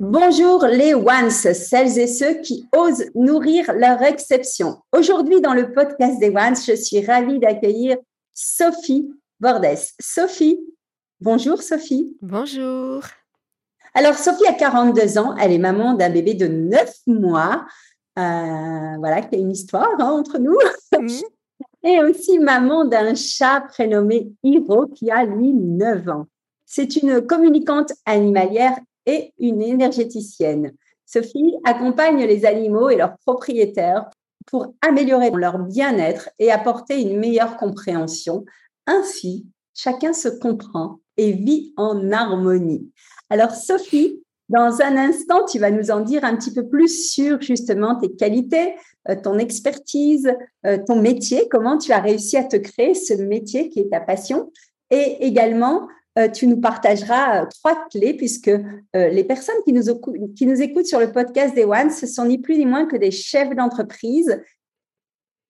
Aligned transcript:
Bonjour 0.00 0.64
les 0.64 0.94
ones, 0.94 1.30
celles 1.30 1.98
et 1.98 2.06
ceux 2.06 2.34
qui 2.34 2.68
osent 2.72 3.06
nourrir 3.16 3.72
leur 3.74 4.00
exception. 4.00 4.76
Aujourd'hui, 4.96 5.40
dans 5.40 5.54
le 5.54 5.72
podcast 5.72 6.20
des 6.20 6.30
ones, 6.30 6.54
je 6.54 6.76
suis 6.76 7.04
ravie 7.04 7.40
d'accueillir 7.40 7.96
Sophie 8.32 9.10
Bordes. 9.40 9.76
Sophie, 9.98 10.60
bonjour 11.20 11.60
Sophie. 11.62 12.16
Bonjour. 12.22 13.02
Alors, 13.92 14.14
Sophie 14.14 14.46
a 14.46 14.52
42 14.52 15.18
ans, 15.18 15.34
elle 15.36 15.50
est 15.50 15.58
maman 15.58 15.94
d'un 15.94 16.10
bébé 16.10 16.34
de 16.34 16.46
9 16.46 16.94
mois. 17.08 17.66
Euh, 18.20 18.96
voilà, 18.98 19.22
qui 19.22 19.34
a 19.34 19.38
une 19.40 19.50
histoire 19.50 19.96
hein, 19.98 20.12
entre 20.12 20.38
nous. 20.38 20.58
Et 21.82 22.00
aussi 22.00 22.38
maman 22.38 22.84
d'un 22.84 23.16
chat 23.16 23.62
prénommé 23.62 24.30
Hiro 24.44 24.86
qui 24.86 25.10
a 25.10 25.24
lui 25.24 25.52
9 25.52 26.08
ans. 26.08 26.26
C'est 26.66 26.94
une 26.96 27.20
communicante 27.26 27.92
animalière 28.06 28.78
et 29.08 29.32
une 29.38 29.62
énergéticienne. 29.62 30.72
Sophie 31.06 31.54
accompagne 31.64 32.24
les 32.26 32.44
animaux 32.44 32.90
et 32.90 32.96
leurs 32.96 33.16
propriétaires 33.24 34.10
pour 34.46 34.74
améliorer 34.82 35.30
leur 35.30 35.58
bien-être 35.58 36.28
et 36.38 36.52
apporter 36.52 37.00
une 37.00 37.18
meilleure 37.18 37.56
compréhension. 37.56 38.44
Ainsi, 38.86 39.46
chacun 39.74 40.12
se 40.12 40.28
comprend 40.28 41.00
et 41.16 41.32
vit 41.32 41.72
en 41.78 42.12
harmonie. 42.12 42.90
Alors, 43.30 43.52
Sophie, 43.52 44.22
dans 44.50 44.82
un 44.82 44.96
instant, 44.96 45.46
tu 45.46 45.58
vas 45.58 45.70
nous 45.70 45.90
en 45.90 46.00
dire 46.00 46.24
un 46.24 46.36
petit 46.36 46.52
peu 46.52 46.66
plus 46.68 47.10
sur 47.10 47.40
justement 47.40 47.96
tes 47.96 48.12
qualités, 48.14 48.74
euh, 49.08 49.16
ton 49.22 49.38
expertise, 49.38 50.30
euh, 50.66 50.78
ton 50.86 51.00
métier, 51.00 51.48
comment 51.50 51.78
tu 51.78 51.92
as 51.92 52.00
réussi 52.00 52.36
à 52.36 52.44
te 52.44 52.56
créer 52.56 52.94
ce 52.94 53.14
métier 53.14 53.70
qui 53.70 53.80
est 53.80 53.90
ta 53.90 54.00
passion? 54.00 54.50
Et 54.90 55.26
également 55.26 55.88
tu 56.26 56.46
nous 56.46 56.60
partageras 56.60 57.42
euh, 57.42 57.46
trois 57.46 57.86
clés 57.90 58.14
puisque 58.14 58.48
euh, 58.48 58.58
les 58.92 59.24
personnes 59.24 59.62
qui 59.64 59.72
nous, 59.72 59.88
écoutent 60.62 60.86
sur 60.86 60.98
le 60.98 61.12
podcast 61.12 61.54
des 61.54 61.64
One, 61.64 61.90
ce 61.90 62.06
sont 62.06 62.24
ni 62.24 62.38
plus 62.38 62.58
ni 62.58 62.66
moins 62.66 62.86
que 62.86 62.96
des 62.96 63.10
chefs 63.10 63.54
d'entreprise 63.54 64.42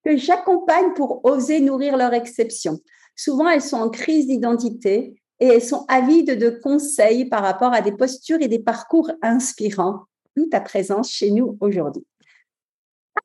que 0.05 0.16
j'accompagne 0.16 0.92
pour 0.94 1.24
oser 1.24 1.61
nourrir 1.61 1.96
leur 1.96 2.12
exception. 2.12 2.78
Souvent, 3.16 3.48
elles 3.48 3.62
sont 3.62 3.78
en 3.78 3.89
crise 3.89 4.27
d'identité 4.27 5.20
et 5.40 5.46
elles 5.46 5.62
sont 5.62 5.86
avides 5.89 6.39
de 6.39 6.51
conseils 6.51 7.24
par 7.24 7.42
rapport 7.42 7.73
à 7.73 7.80
des 7.80 7.92
postures 7.92 8.40
et 8.40 8.48
des 8.48 8.58
parcours 8.58 9.11
inspirants. 9.23 10.05
Tout 10.36 10.46
ta 10.46 10.61
présence 10.61 11.11
chez 11.11 11.30
nous 11.30 11.56
aujourd'hui. 11.61 12.05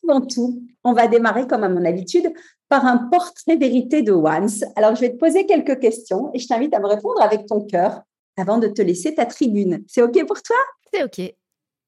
Avant 0.08 0.22
tout, 0.22 0.64
on 0.84 0.94
va 0.94 1.08
démarrer 1.08 1.48
comme 1.48 1.64
à 1.64 1.70
mon 1.70 1.86
habitude 1.86 2.32
par 2.74 2.88
un 2.88 2.98
portrait 2.98 3.56
vérité 3.56 4.02
de 4.02 4.12
Once. 4.12 4.64
Alors, 4.76 4.96
je 4.96 5.02
vais 5.02 5.12
te 5.12 5.18
poser 5.18 5.46
quelques 5.46 5.80
questions 5.80 6.32
et 6.34 6.40
je 6.40 6.48
t'invite 6.48 6.74
à 6.74 6.80
me 6.80 6.88
répondre 6.88 7.22
avec 7.22 7.46
ton 7.46 7.64
cœur 7.64 8.02
avant 8.36 8.58
de 8.58 8.68
te 8.68 8.82
laisser 8.82 9.14
ta 9.14 9.28
tribune. 9.28 9.84
C'est 9.88 10.02
OK 10.02 10.26
pour 10.26 10.42
toi? 10.42 10.56
C'est 10.92 11.04
OK. 11.04 11.36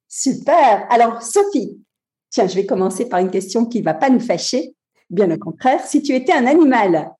Super. 0.07 0.85
Alors, 0.91 1.23
Sophie, 1.23 1.81
tiens, 2.29 2.45
je 2.45 2.53
vais 2.53 2.67
commencer 2.67 3.09
par 3.09 3.19
une 3.19 3.31
question 3.31 3.65
qui 3.65 3.79
ne 3.79 3.83
va 3.83 3.95
pas 3.95 4.11
nous 4.11 4.19
fâcher. 4.19 4.75
Bien 5.09 5.31
au 5.31 5.39
contraire, 5.39 5.83
si 5.83 6.03
tu 6.03 6.13
étais 6.13 6.33
un 6.33 6.45
animal. 6.45 7.11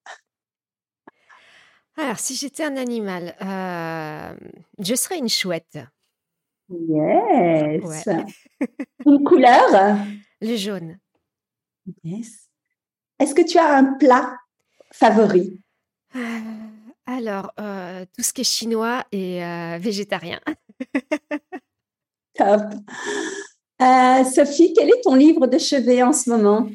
Alors, 1.97 2.19
si 2.19 2.35
j'étais 2.35 2.65
un 2.65 2.77
animal, 2.77 3.35
euh, 3.41 4.47
je 4.77 4.93
serais 4.93 5.17
une 5.17 5.27
chouette. 5.27 5.79
Yes. 6.69 8.07
une 9.07 9.23
couleur? 9.23 9.97
Le 10.39 10.55
jaune. 10.55 10.99
Yes. 12.03 12.44
Est-ce 13.19 13.33
que 13.33 13.41
tu 13.41 13.57
as 13.57 13.75
un 13.75 13.93
plat 13.93 14.35
favori? 14.91 15.61
Euh, 16.15 16.19
Alors, 17.05 17.51
euh, 17.59 18.05
tout 18.15 18.23
ce 18.23 18.33
qui 18.33 18.41
est 18.41 18.45
chinois 18.45 19.05
et 19.11 19.43
euh, 19.43 19.77
végétarien. 19.79 20.39
Top. 22.35 22.61
Sophie, 23.79 24.73
quel 24.73 24.89
est 24.89 25.01
ton 25.03 25.15
livre 25.15 25.47
de 25.47 25.57
chevet 25.57 26.03
en 26.03 26.13
ce 26.13 26.29
moment? 26.29 26.69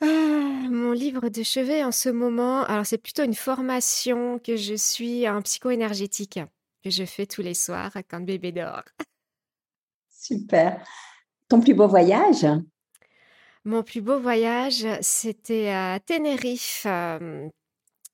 Ah, 0.00 0.06
mon 0.06 0.92
livre 0.92 1.28
de 1.28 1.42
chevet 1.42 1.82
en 1.82 1.92
ce 1.92 2.08
moment, 2.08 2.64
alors 2.64 2.84
c'est 2.84 2.98
plutôt 2.98 3.24
une 3.24 3.34
formation 3.34 4.38
que 4.38 4.56
je 4.56 4.74
suis 4.74 5.28
en 5.28 5.42
psycho-énergétique 5.42 6.40
que 6.84 6.90
je 6.90 7.04
fais 7.04 7.26
tous 7.26 7.42
les 7.42 7.54
soirs 7.54 7.92
quand 8.08 8.20
bébé 8.20 8.52
dort. 8.52 8.84
Super. 10.08 10.86
Ton 11.48 11.60
plus 11.60 11.74
beau 11.74 11.88
voyage? 11.88 12.46
Mon 13.66 13.82
plus 13.82 14.00
beau 14.00 14.18
voyage, 14.18 14.86
c'était 15.00 15.68
à 15.68 15.98
Tenerife, 15.98 16.86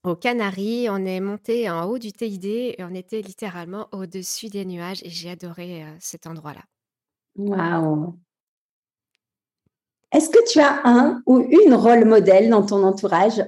aux 0.03 0.17
Canaries. 0.17 0.89
On 0.91 1.05
est 1.05 1.21
monté 1.21 1.71
en 1.71 1.85
haut 1.85 1.99
du 1.99 2.13
TID 2.13 2.47
et 2.47 2.77
on 2.81 2.95
était 2.95 3.21
littéralement 3.21 3.89
au-dessus 3.93 4.49
des 4.49 4.65
nuages 4.65 5.03
et 5.05 5.11
j'ai 5.11 5.31
adoré 5.31 5.85
cet 6.01 6.27
endroit-là. 6.27 6.63
Waouh! 7.37 8.19
Est-ce 10.11 10.31
que 10.31 10.51
tu 10.51 10.59
as 10.59 10.81
un 10.85 11.23
ou 11.27 11.39
une 11.39 11.75
rôle 11.75 12.07
modèle 12.07 12.51
dans 12.51 12.65
ton 12.65 12.83
entourage? 12.83 13.43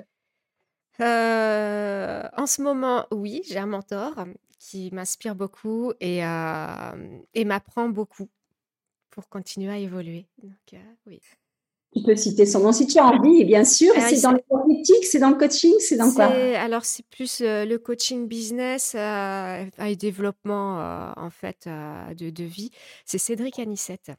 en 1.01 2.47
ce 2.47 2.63
moment, 2.63 3.07
oui, 3.11 3.43
j'ai 3.49 3.59
un 3.59 3.67
mentor 3.67 4.15
qui 4.59 4.91
m'inspire 4.93 5.35
beaucoup 5.35 5.93
et, 6.01 6.19
et 6.19 7.45
m'apprend 7.45 7.89
beaucoup 7.89 8.29
pour 9.11 9.29
continuer 9.29 9.73
à 9.73 9.79
évoluer. 9.79 10.27
Donc, 10.43 10.81
oui. 11.07 11.21
Tu 11.95 12.03
peux 12.03 12.17
citer 12.17 12.45
son 12.45 12.61
nom 12.61 12.73
si 12.73 12.87
tu 12.87 12.99
as 12.99 13.07
envie, 13.07 13.45
bien 13.45 13.65
sûr. 13.65 13.95
c'est 14.01 14.23
dans 14.23 14.33
le 14.33 14.41
politique, 14.49 15.05
c'est 15.05 15.21
dans 15.21 15.31
le 15.31 15.37
coaching, 15.37 15.75
c'est 15.79 15.97
dans 15.97 16.13
quoi? 16.13 16.27
Alors, 16.27 16.85
c'est 16.85 17.07
plus 17.07 17.41
euh, 17.41 17.65
le 17.65 17.79
coaching 17.79 18.27
business 18.27 18.95
euh, 18.97 19.65
et 19.87 19.95
développement, 19.95 20.81
euh, 20.81 21.13
en 21.17 21.31
fait, 21.31 21.69
de, 21.69 22.31
de, 22.31 22.45
vie. 22.45 22.71
C'est 23.05 23.19
Cédric 23.19 23.61
Anissette. 23.61 24.11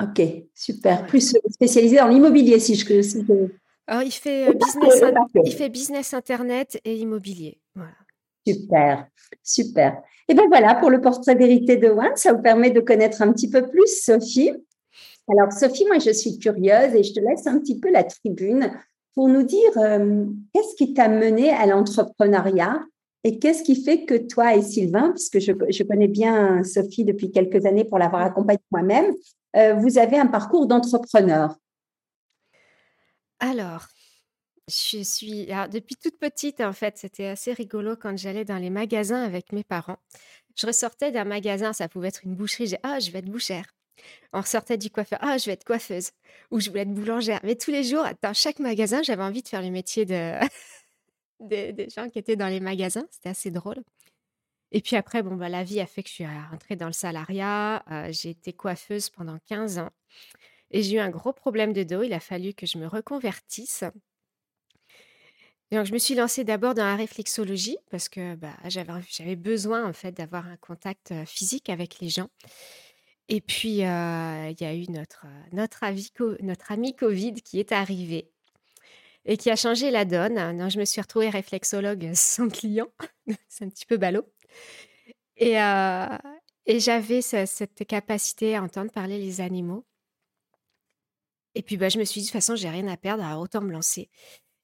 Ok, 0.00 0.20
super. 0.54 1.06
Plus 1.06 1.34
spécialisé 1.50 1.96
dans 1.96 2.08
l'immobilier, 2.08 2.58
si 2.58 2.74
je... 2.74 3.02
Si 3.02 3.24
Alors, 3.86 4.02
il 4.02 4.12
fait, 4.12 4.52
business, 4.54 5.02
il 5.44 5.52
fait 5.52 5.68
business 5.70 6.12
Internet 6.12 6.80
et 6.84 6.96
immobilier. 6.96 7.60
Voilà. 7.74 7.92
Super, 8.46 9.06
super. 9.42 10.02
Et 10.28 10.34
bien 10.34 10.46
voilà, 10.48 10.74
pour 10.76 10.90
le 10.90 11.00
portrait 11.00 11.34
vérité 11.34 11.76
de 11.76 11.88
One, 11.88 12.16
ça 12.16 12.32
vous 12.32 12.42
permet 12.42 12.70
de 12.70 12.80
connaître 12.80 13.20
un 13.22 13.32
petit 13.32 13.50
peu 13.50 13.68
plus 13.68 14.02
Sophie. 14.02 14.52
Alors, 15.28 15.52
Sophie, 15.52 15.86
moi, 15.86 15.98
je 15.98 16.10
suis 16.10 16.38
curieuse 16.38 16.94
et 16.94 17.02
je 17.02 17.12
te 17.12 17.20
laisse 17.20 17.46
un 17.46 17.58
petit 17.58 17.78
peu 17.78 17.90
la 17.90 18.04
tribune 18.04 18.72
pour 19.14 19.28
nous 19.28 19.42
dire 19.42 19.76
euh, 19.76 20.24
qu'est-ce 20.52 20.74
qui 20.76 20.94
t'a 20.94 21.08
mené 21.08 21.50
à 21.50 21.66
l'entrepreneuriat 21.66 22.80
et 23.22 23.38
qu'est-ce 23.38 23.62
qui 23.62 23.82
fait 23.82 24.04
que 24.04 24.14
toi 24.14 24.56
et 24.56 24.62
Sylvain, 24.62 25.10
puisque 25.10 25.40
je, 25.40 25.82
connais 25.82 26.08
bien 26.08 26.64
Sophie 26.64 27.04
depuis 27.04 27.30
quelques 27.30 27.66
années 27.66 27.84
pour 27.84 27.98
l'avoir 27.98 28.22
accompagnée 28.22 28.60
moi-même, 28.70 29.14
euh, 29.56 29.74
vous 29.74 29.98
avez 29.98 30.16
un 30.16 30.26
parcours 30.26 30.66
d'entrepreneur? 30.66 31.54
Alors, 33.40 33.86
je 34.68 35.02
suis 35.02 35.46
depuis 35.70 35.96
toute 35.96 36.18
petite 36.18 36.60
en 36.60 36.72
fait, 36.72 36.96
c'était 36.96 37.26
assez 37.26 37.52
rigolo 37.52 37.96
quand 37.96 38.16
j'allais 38.16 38.44
dans 38.44 38.58
les 38.58 38.70
magasins 38.70 39.22
avec 39.22 39.52
mes 39.52 39.64
parents. 39.64 39.98
Je 40.56 40.66
ressortais 40.66 41.10
d'un 41.10 41.24
magasin, 41.24 41.72
ça 41.72 41.88
pouvait 41.88 42.08
être 42.08 42.24
une 42.24 42.36
boucherie, 42.36 42.68
j'ai 42.68 42.78
ah 42.82 43.00
je 43.00 43.10
vais 43.10 43.18
être 43.18 43.30
bouchère. 43.30 43.64
On 44.32 44.40
ressortait 44.40 44.78
du 44.78 44.90
coiffeur. 44.90 45.18
Ah, 45.22 45.38
je 45.38 45.46
vais 45.46 45.52
être 45.52 45.64
coiffeuse. 45.64 46.10
Ou 46.50 46.60
je 46.60 46.70
voulais 46.70 46.82
être 46.82 46.94
boulangère. 46.94 47.40
Mais 47.42 47.56
tous 47.56 47.70
les 47.70 47.84
jours, 47.84 48.04
dans 48.22 48.34
chaque 48.34 48.58
magasin, 48.58 49.02
j'avais 49.02 49.22
envie 49.22 49.42
de 49.42 49.48
faire 49.48 49.62
le 49.62 49.70
métier 49.70 50.04
de... 50.04 50.34
des, 51.40 51.88
gens 51.94 52.08
qui 52.08 52.18
étaient 52.18 52.36
dans 52.36 52.48
les 52.48 52.60
magasins. 52.60 53.06
C'était 53.10 53.30
assez 53.30 53.50
drôle. 53.50 53.82
Et 54.72 54.80
puis 54.80 54.96
après, 54.96 55.22
bon, 55.22 55.34
bah, 55.36 55.48
la 55.48 55.64
vie 55.64 55.80
a 55.80 55.86
fait 55.86 56.02
que 56.02 56.08
je 56.08 56.14
suis 56.14 56.26
rentrée 56.26 56.76
dans 56.76 56.86
le 56.86 56.92
salariat. 56.92 57.82
Euh, 57.90 58.12
j'ai 58.12 58.30
été 58.30 58.52
coiffeuse 58.52 59.10
pendant 59.10 59.38
15 59.48 59.78
ans. 59.78 59.90
Et 60.70 60.82
j'ai 60.82 60.96
eu 60.96 61.00
un 61.00 61.10
gros 61.10 61.32
problème 61.32 61.72
de 61.72 61.82
dos. 61.82 62.02
Il 62.02 62.12
a 62.12 62.20
fallu 62.20 62.54
que 62.54 62.66
je 62.66 62.78
me 62.78 62.86
reconvertisse. 62.86 63.84
Donc, 65.72 65.86
je 65.86 65.92
me 65.92 65.98
suis 65.98 66.14
lancée 66.14 66.44
d'abord 66.44 66.74
dans 66.74 66.84
la 66.84 66.96
réflexologie 66.96 67.78
parce 67.90 68.08
que 68.08 68.34
bah, 68.34 68.56
j'avais, 68.66 68.92
j'avais 69.08 69.36
besoin 69.36 69.88
en 69.88 69.92
fait 69.92 70.12
d'avoir 70.12 70.46
un 70.46 70.56
contact 70.56 71.12
physique 71.26 71.68
avec 71.68 72.00
les 72.00 72.08
gens. 72.08 72.28
Et 73.32 73.40
puis, 73.40 73.68
il 73.68 73.76
y 73.78 73.84
a 73.84 74.74
eu 74.74 74.90
notre, 74.90 75.24
notre 75.52 75.84
ami 76.72 76.96
Covid 76.96 77.34
qui 77.34 77.60
est 77.60 77.70
arrivé 77.70 78.28
et 79.24 79.36
qui 79.36 79.50
a 79.50 79.56
changé 79.56 79.92
la 79.92 80.04
donne. 80.04 80.56
Non, 80.56 80.68
je 80.68 80.80
me 80.80 80.84
suis 80.84 81.00
retrouvée 81.00 81.30
réflexologue 81.30 82.10
sans 82.14 82.48
client. 82.48 82.88
C'est 83.48 83.64
un 83.64 83.68
petit 83.68 83.86
peu 83.86 83.98
ballot. 83.98 84.26
Et, 85.36 85.54
et 86.66 86.80
j'avais 86.80 87.22
cette 87.22 87.86
capacité 87.86 88.56
à 88.56 88.62
entendre 88.64 88.90
parler 88.90 89.18
les 89.18 89.40
animaux. 89.40 89.86
Et 91.54 91.62
puis, 91.62 91.76
bah, 91.76 91.88
je 91.88 91.98
me 91.98 92.04
suis 92.04 92.20
dit, 92.20 92.26
de 92.26 92.30
toute 92.30 92.40
façon, 92.40 92.56
j'ai 92.56 92.68
rien 92.68 92.88
à 92.88 92.96
perdre, 92.96 93.24
autant 93.40 93.60
me 93.60 93.70
lancer. 93.70 94.10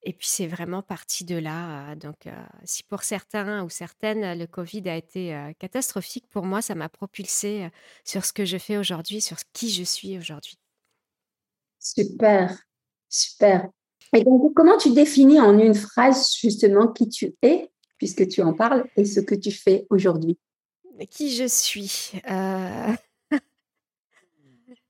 Et 0.08 0.12
puis, 0.12 0.28
c'est 0.28 0.46
vraiment 0.46 0.82
parti 0.82 1.24
de 1.24 1.34
là. 1.34 1.96
Donc, 1.96 2.28
si 2.62 2.84
pour 2.84 3.02
certains 3.02 3.64
ou 3.64 3.68
certaines, 3.68 4.38
le 4.38 4.46
Covid 4.46 4.88
a 4.88 4.94
été 4.94 5.36
catastrophique, 5.58 6.28
pour 6.30 6.44
moi, 6.44 6.62
ça 6.62 6.76
m'a 6.76 6.88
propulsé 6.88 7.68
sur 8.04 8.24
ce 8.24 8.32
que 8.32 8.44
je 8.44 8.56
fais 8.56 8.76
aujourd'hui, 8.76 9.20
sur 9.20 9.38
qui 9.52 9.68
je 9.68 9.82
suis 9.82 10.16
aujourd'hui. 10.16 10.58
Super, 11.80 12.56
super. 13.08 13.68
Et 14.14 14.22
donc, 14.22 14.54
comment 14.54 14.76
tu 14.76 14.92
définis 14.92 15.40
en 15.40 15.58
une 15.58 15.74
phrase 15.74 16.36
justement 16.40 16.86
qui 16.86 17.08
tu 17.08 17.34
es, 17.42 17.68
puisque 17.98 18.28
tu 18.28 18.42
en 18.42 18.52
parles, 18.54 18.88
et 18.96 19.04
ce 19.04 19.18
que 19.18 19.34
tu 19.34 19.50
fais 19.50 19.88
aujourd'hui? 19.90 20.38
Qui 21.10 21.34
je 21.34 21.48
suis 21.48 22.12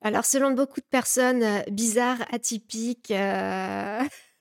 Alors, 0.03 0.27
selon 0.27 0.51
beaucoup 0.51 0.81
de 0.81 0.87
personnes, 0.91 1.63
bizarre, 1.71 2.19
atypique, 2.31 3.11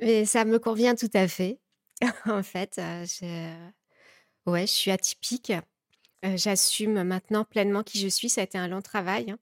mais 0.00 0.24
ça 0.24 0.44
me 0.44 0.58
convient 0.58 0.94
tout 0.94 1.10
à 1.14 1.28
fait. 1.28 1.58
en 2.26 2.42
fait, 2.42 2.74
je... 2.76 3.54
ouais, 4.46 4.66
je 4.66 4.72
suis 4.72 4.90
atypique. 4.90 5.52
J'assume 6.22 7.02
maintenant 7.02 7.44
pleinement 7.44 7.82
qui 7.82 7.98
je 7.98 8.08
suis. 8.08 8.28
Ça 8.28 8.40
a 8.40 8.44
été 8.44 8.56
un 8.58 8.68
long 8.68 8.82
travail. 8.82 9.30
Hein 9.30 9.38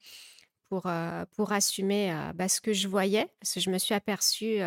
pour, 0.73 0.91
pour 1.37 1.53
assumer 1.53 2.17
bah, 2.35 2.49
ce 2.49 2.63
que 2.63 2.73
je 2.73 2.89
voyais, 2.89 3.29
parce 3.41 3.59
je 3.59 3.69
me 3.69 3.77
suis 3.77 3.93
aperçue 3.93 4.61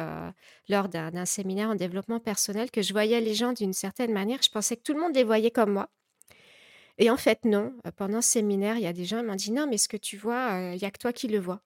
lors 0.70 0.88
d'un 0.88 1.26
séminaire 1.26 1.70
en 1.70 1.76
développement 1.76 2.20
personnel 2.20 2.70
que 2.70 2.84
je 2.84 2.94
voyais 2.94 3.20
les 3.22 3.34
gens 3.34 3.54
d'une 3.54 3.74
certaine 3.74 4.14
manière. 4.14 4.40
Je 4.44 4.52
pensais 4.52 4.78
que 4.78 4.84
tout 4.84 4.94
le 4.94 5.00
monde 5.00 5.16
les 5.16 5.24
voyait 5.24 5.50
comme 5.50 5.72
moi. 5.72 5.90
Et 7.00 7.10
en 7.10 7.18
fait, 7.18 7.44
non. 7.44 7.74
Pendant 7.98 8.22
ce 8.22 8.30
séminaire, 8.30 8.78
il 8.78 8.84
y 8.84 8.88
a 8.88 8.94
des 8.94 9.06
gens 9.06 9.22
qui 9.22 9.26
m'ont 9.26 9.36
dit 9.36 9.52
non, 9.52 9.66
mais 9.68 9.80
ce 9.80 9.90
que 9.90 9.98
tu 9.98 10.16
vois, 10.16 10.74
il 10.74 10.78
n'y 10.78 10.86
a 10.86 10.92
que 10.92 11.00
toi 11.00 11.12
qui 11.12 11.28
le 11.28 11.40
vois. 11.40 11.62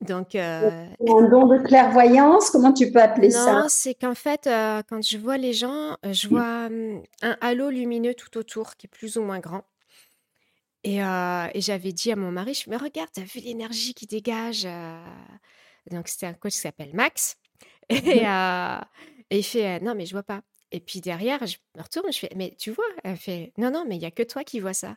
Donc, 0.00 0.34
un 0.34 0.88
don 1.00 1.46
de 1.46 1.58
clairvoyance, 1.64 2.50
comment 2.50 2.72
tu 2.72 2.90
peux 2.90 3.00
appeler 3.00 3.30
ça? 3.30 3.52
Non, 3.52 3.66
c'est 3.68 3.94
qu'en 3.94 4.14
fait, 4.14 4.44
quand 4.44 5.02
je 5.02 5.16
vois 5.16 5.38
les 5.38 5.52
gens, 5.52 5.96
je 6.04 6.26
mmh. 6.26 6.30
vois 6.30 6.68
mmh, 6.68 7.02
un 7.22 7.36
halo 7.40 7.70
lumineux 7.70 8.14
tout 8.14 8.36
autour 8.36 8.76
qui 8.76 8.86
est 8.86 8.88
plus 8.88 9.16
ou 9.16 9.22
moins 9.22 9.38
grand. 9.38 9.64
Et, 10.82 10.98
j'avais 11.54 11.92
dit 11.92 12.12
à 12.12 12.16
mon 12.16 12.30
mari, 12.30 12.54
je 12.54 12.68
me 12.68 12.76
regarde, 12.76 13.08
t'as 13.12 13.22
vu 13.22 13.40
l'énergie 13.40 13.94
qui 13.94 14.06
dégage 14.06 14.66
Donc 15.90 16.08
c'était 16.08 16.26
un 16.26 16.34
coach 16.34 16.52
qui 16.52 16.58
s'appelle 16.58 16.94
Max. 16.94 17.36
Et, 17.90 18.24
et, 19.30 19.38
il 19.38 19.42
fait, 19.42 19.80
non 19.80 19.94
mais 19.94 20.06
je 20.06 20.12
vois 20.12 20.22
pas. 20.22 20.42
Et 20.74 20.80
puis 20.80 21.00
derrière, 21.00 21.46
je 21.46 21.56
me 21.76 21.82
retourne, 21.82 22.12
je 22.12 22.18
fais, 22.18 22.30
mais 22.34 22.56
tu 22.58 22.72
vois? 22.72 22.84
Elle 23.04 23.16
fait, 23.16 23.52
non, 23.58 23.70
non, 23.70 23.84
mais 23.86 23.94
il 23.94 24.02
y 24.02 24.06
a 24.06 24.10
que 24.10 24.24
toi 24.24 24.42
qui 24.42 24.58
vois 24.58 24.74
ça. 24.74 24.96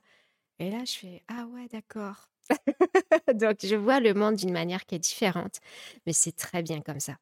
Et 0.57 0.71
là, 0.71 0.79
je 0.85 0.93
fais, 0.93 1.23
ah 1.27 1.45
ouais, 1.53 1.67
d'accord. 1.71 2.29
Donc 3.33 3.57
je 3.63 3.75
vois 3.75 3.99
le 3.99 4.13
monde 4.13 4.35
d'une 4.35 4.51
manière 4.51 4.85
qui 4.85 4.95
est 4.95 4.99
différente, 4.99 5.59
mais 6.05 6.13
c'est 6.13 6.35
très 6.35 6.63
bien 6.63 6.81
comme 6.81 6.99
ça. 6.99 7.17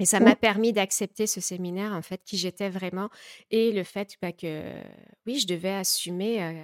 Et 0.00 0.06
ça 0.06 0.20
m'a 0.20 0.36
permis 0.36 0.72
d'accepter 0.72 1.26
ce 1.26 1.40
séminaire, 1.40 1.92
en 1.92 2.02
fait, 2.02 2.20
qui 2.24 2.36
j'étais 2.36 2.68
vraiment, 2.68 3.08
et 3.50 3.72
le 3.72 3.82
fait 3.82 4.14
bah, 4.22 4.30
que, 4.30 4.62
oui, 5.26 5.40
je 5.40 5.46
devais 5.48 5.72
assumer 5.72 6.54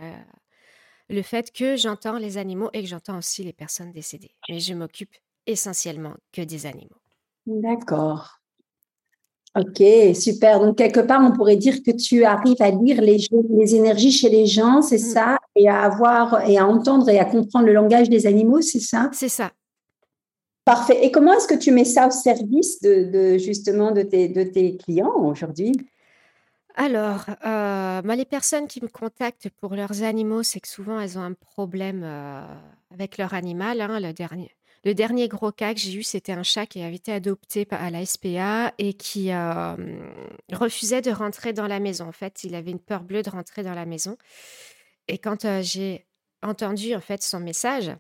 le 1.09 1.23
fait 1.23 1.51
que 1.51 1.77
j'entends 1.77 2.19
les 2.19 2.39
animaux 2.39 2.71
et 2.73 2.83
que 2.83 2.89
j'entends 2.89 3.19
aussi 3.19 3.43
les 3.43 3.53
personnes 3.53 3.91
décédées. 3.91 4.35
Mais 4.49 4.61
je 4.61 4.75
m'occupe 4.75 5.15
essentiellement 5.47 6.15
que 6.33 6.43
des 6.43 6.67
animaux. 6.67 7.01
D'accord. 7.47 8.39
Ok, 9.57 9.83
super. 10.15 10.61
Donc, 10.61 10.79
quelque 10.79 11.01
part, 11.01 11.21
on 11.23 11.33
pourrait 11.33 11.57
dire 11.57 11.83
que 11.83 11.93
tu 11.93 12.25
arrives 12.25 12.61
à 12.61 12.71
lire 12.71 13.01
les, 13.01 13.19
les 13.51 13.75
énergies 13.75 14.11
chez 14.11 14.29
les 14.29 14.47
gens, 14.47 14.83
c'est 14.83 14.97
mmh. 14.97 14.99
ça, 14.99 15.39
et 15.57 15.69
à 15.69 15.83
avoir, 15.83 16.49
et 16.49 16.59
à 16.59 16.67
entendre 16.67 17.09
et 17.09 17.19
à 17.19 17.25
comprendre 17.25 17.67
le 17.67 17.73
langage 17.73 18.09
des 18.09 18.27
animaux, 18.27 18.61
c'est 18.61 18.81
ça? 18.81 19.11
C'est 19.13 19.29
ça. 19.29 19.53
Parfait. 20.65 21.05
Et 21.05 21.11
comment 21.11 21.35
est-ce 21.35 21.47
que 21.47 21.55
tu 21.55 21.71
mets 21.71 21.85
ça 21.85 22.07
au 22.07 22.11
service 22.11 22.81
de, 22.81 23.37
justement 23.39 23.93
de 23.93 24.03
tes, 24.03 24.29
de 24.29 24.45
tes 24.45 24.77
clients 24.77 25.15
aujourd'hui? 25.15 25.73
Alors, 26.77 27.27
euh, 27.47 28.03
les 28.03 28.25
personnes 28.25 28.67
qui 28.67 28.83
me 28.83 28.89
contactent 28.89 29.49
pour 29.61 29.77
leurs 29.77 30.03
animaux, 30.03 30.43
c'est 30.43 30.59
que 30.61 30.69
souvent 30.69 30.99
elles 30.99 31.19
ont 31.19 31.23
un 31.23 31.35
problème 31.35 32.03
euh, 32.03 32.43
avec 32.93 33.19
leur 33.19 33.35
animal. 33.35 33.81
Hein. 33.81 34.01
Le 34.01 34.13
dernier, 34.13 34.51
le 34.85 34.93
dernier 34.93 35.29
gros 35.29 35.53
cas 35.53 35.73
que 35.73 35.81
j'ai 35.81 35.95
eu, 35.95 36.03
c'était 36.03 36.33
un 36.33 36.43
chat 36.43 36.67
qui 36.67 36.83
avait 36.83 36.97
été 36.97 37.13
adopté 37.13 37.67
à 37.71 37.91
la 37.91 38.05
SPA 38.05 38.73
et 38.79 38.95
qui 38.95 39.33
euh, 39.33 39.77
refusait 40.53 41.01
de 41.01 41.11
rentrer 41.11 41.53
dans 41.53 41.69
la 41.69 41.79
maison. 41.79 42.09
En 42.09 42.13
fait, 42.13 42.43
il 42.43 42.55
avait 42.55 42.73
une 42.73 42.81
peur 42.81 43.03
bleue 43.05 43.23
de 43.23 43.31
rentrer 43.31 43.63
dans 43.63 43.75
la 43.75 43.87
maison. 43.87 44.17
Et 45.09 45.19
quand 45.19 45.63
j'ai 45.63 46.07
entendu 46.43 46.95
en 46.95 47.01
fait 47.01 47.23
son 47.23 47.41
message, 47.41 47.91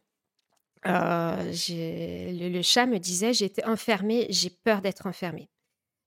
le, 0.85 2.63
chat 2.63 2.87
me 2.87 2.99
disait 2.99 3.33
j'ai 3.33 3.47
été 3.47 3.65
enfermé, 3.65 4.27
j'ai 4.31 4.51
peur 4.51 4.81
d'être 4.81 5.07
enfermé. 5.07 5.49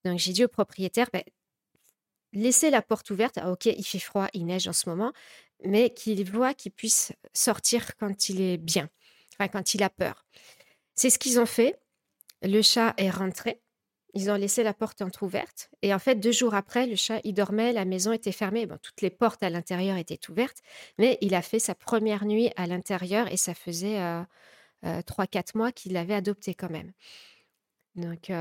Donc 0.06 0.20
j'ai 0.20 0.34
dit 0.34 0.44
au 0.44 0.48
propriétaire, 0.48 1.10
«Ben, 1.12 1.24
laisser 2.34 2.70
la 2.70 2.82
porte 2.82 3.10
ouverte. 3.10 3.38
Ah, 3.38 3.52
ok, 3.52 3.66
il 3.66 3.84
fait 3.84 4.00
froid, 4.00 4.28
il 4.34 4.46
neige 4.46 4.68
en 4.68 4.74
ce 4.74 4.90
moment, 4.90 5.12
mais 5.64 5.90
qu'il 5.90 6.30
voit 6.30 6.54
qu'il 6.54 6.72
puisse 6.72 7.12
sortir 7.34 7.96
quand 7.98 8.30
il 8.30 8.42
est 8.42 8.58
bien, 8.58 8.90
quand 9.40 9.74
il 9.74 9.84
a 9.84 9.90
peur. 9.90 10.26
C'est 10.96 11.10
ce 11.10 11.20
qu'ils 11.20 11.40
ont 11.40 11.46
fait. 11.46 11.80
Le 12.42 12.62
chat 12.62 12.94
est 12.98 13.10
rentré. 13.10 13.62
Ils 14.18 14.32
ont 14.32 14.36
laissé 14.36 14.64
la 14.64 14.74
porte 14.74 15.04
entrouverte. 15.04 15.70
Et 15.84 15.94
en 15.94 16.00
fait, 16.00 16.16
deux 16.16 16.32
jours 16.32 16.56
après, 16.56 16.88
le 16.88 16.96
chat, 16.96 17.22
il 17.24 17.36
dormait, 17.36 17.72
la 17.72 17.86
maison 17.86 18.12
était 18.12 18.32
fermée. 18.32 18.66
Bon, 18.66 18.80
toutes 18.82 19.02
les 19.02 19.12
portes 19.12 19.44
à 19.44 19.52
l'intérieur 19.52 19.96
étaient 19.96 20.20
ouvertes. 20.28 20.58
Mais 20.98 21.20
il 21.22 21.36
a 21.36 21.44
fait 21.44 21.60
sa 21.60 21.76
première 21.76 22.26
nuit 22.26 22.50
à 22.56 22.66
l'intérieur 22.66 23.32
et 23.32 23.38
ça 23.38 23.54
faisait 23.54 24.00
euh, 24.00 24.24
euh, 24.86 25.04
trois, 25.04 25.28
quatre 25.28 25.54
mois 25.54 25.72
qu'il 25.72 25.94
l'avait 25.94 26.16
adopté 26.16 26.56
quand 26.56 26.72
même. 26.72 26.94
Donc, 27.94 28.32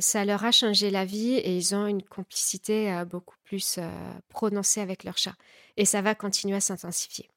ça 0.00 0.24
leur 0.24 0.44
a 0.44 0.50
changé 0.50 0.90
la 0.90 1.04
vie 1.04 1.34
et 1.34 1.56
ils 1.56 1.76
ont 1.76 1.86
une 1.86 2.02
complicité 2.02 3.04
beaucoup 3.08 3.36
plus 3.44 3.78
prononcée 4.28 4.80
avec 4.80 5.04
leur 5.04 5.16
chat. 5.16 5.34
Et 5.76 5.84
ça 5.84 6.02
va 6.02 6.16
continuer 6.16 6.56
à 6.56 6.60
s'intensifier. 6.60 7.30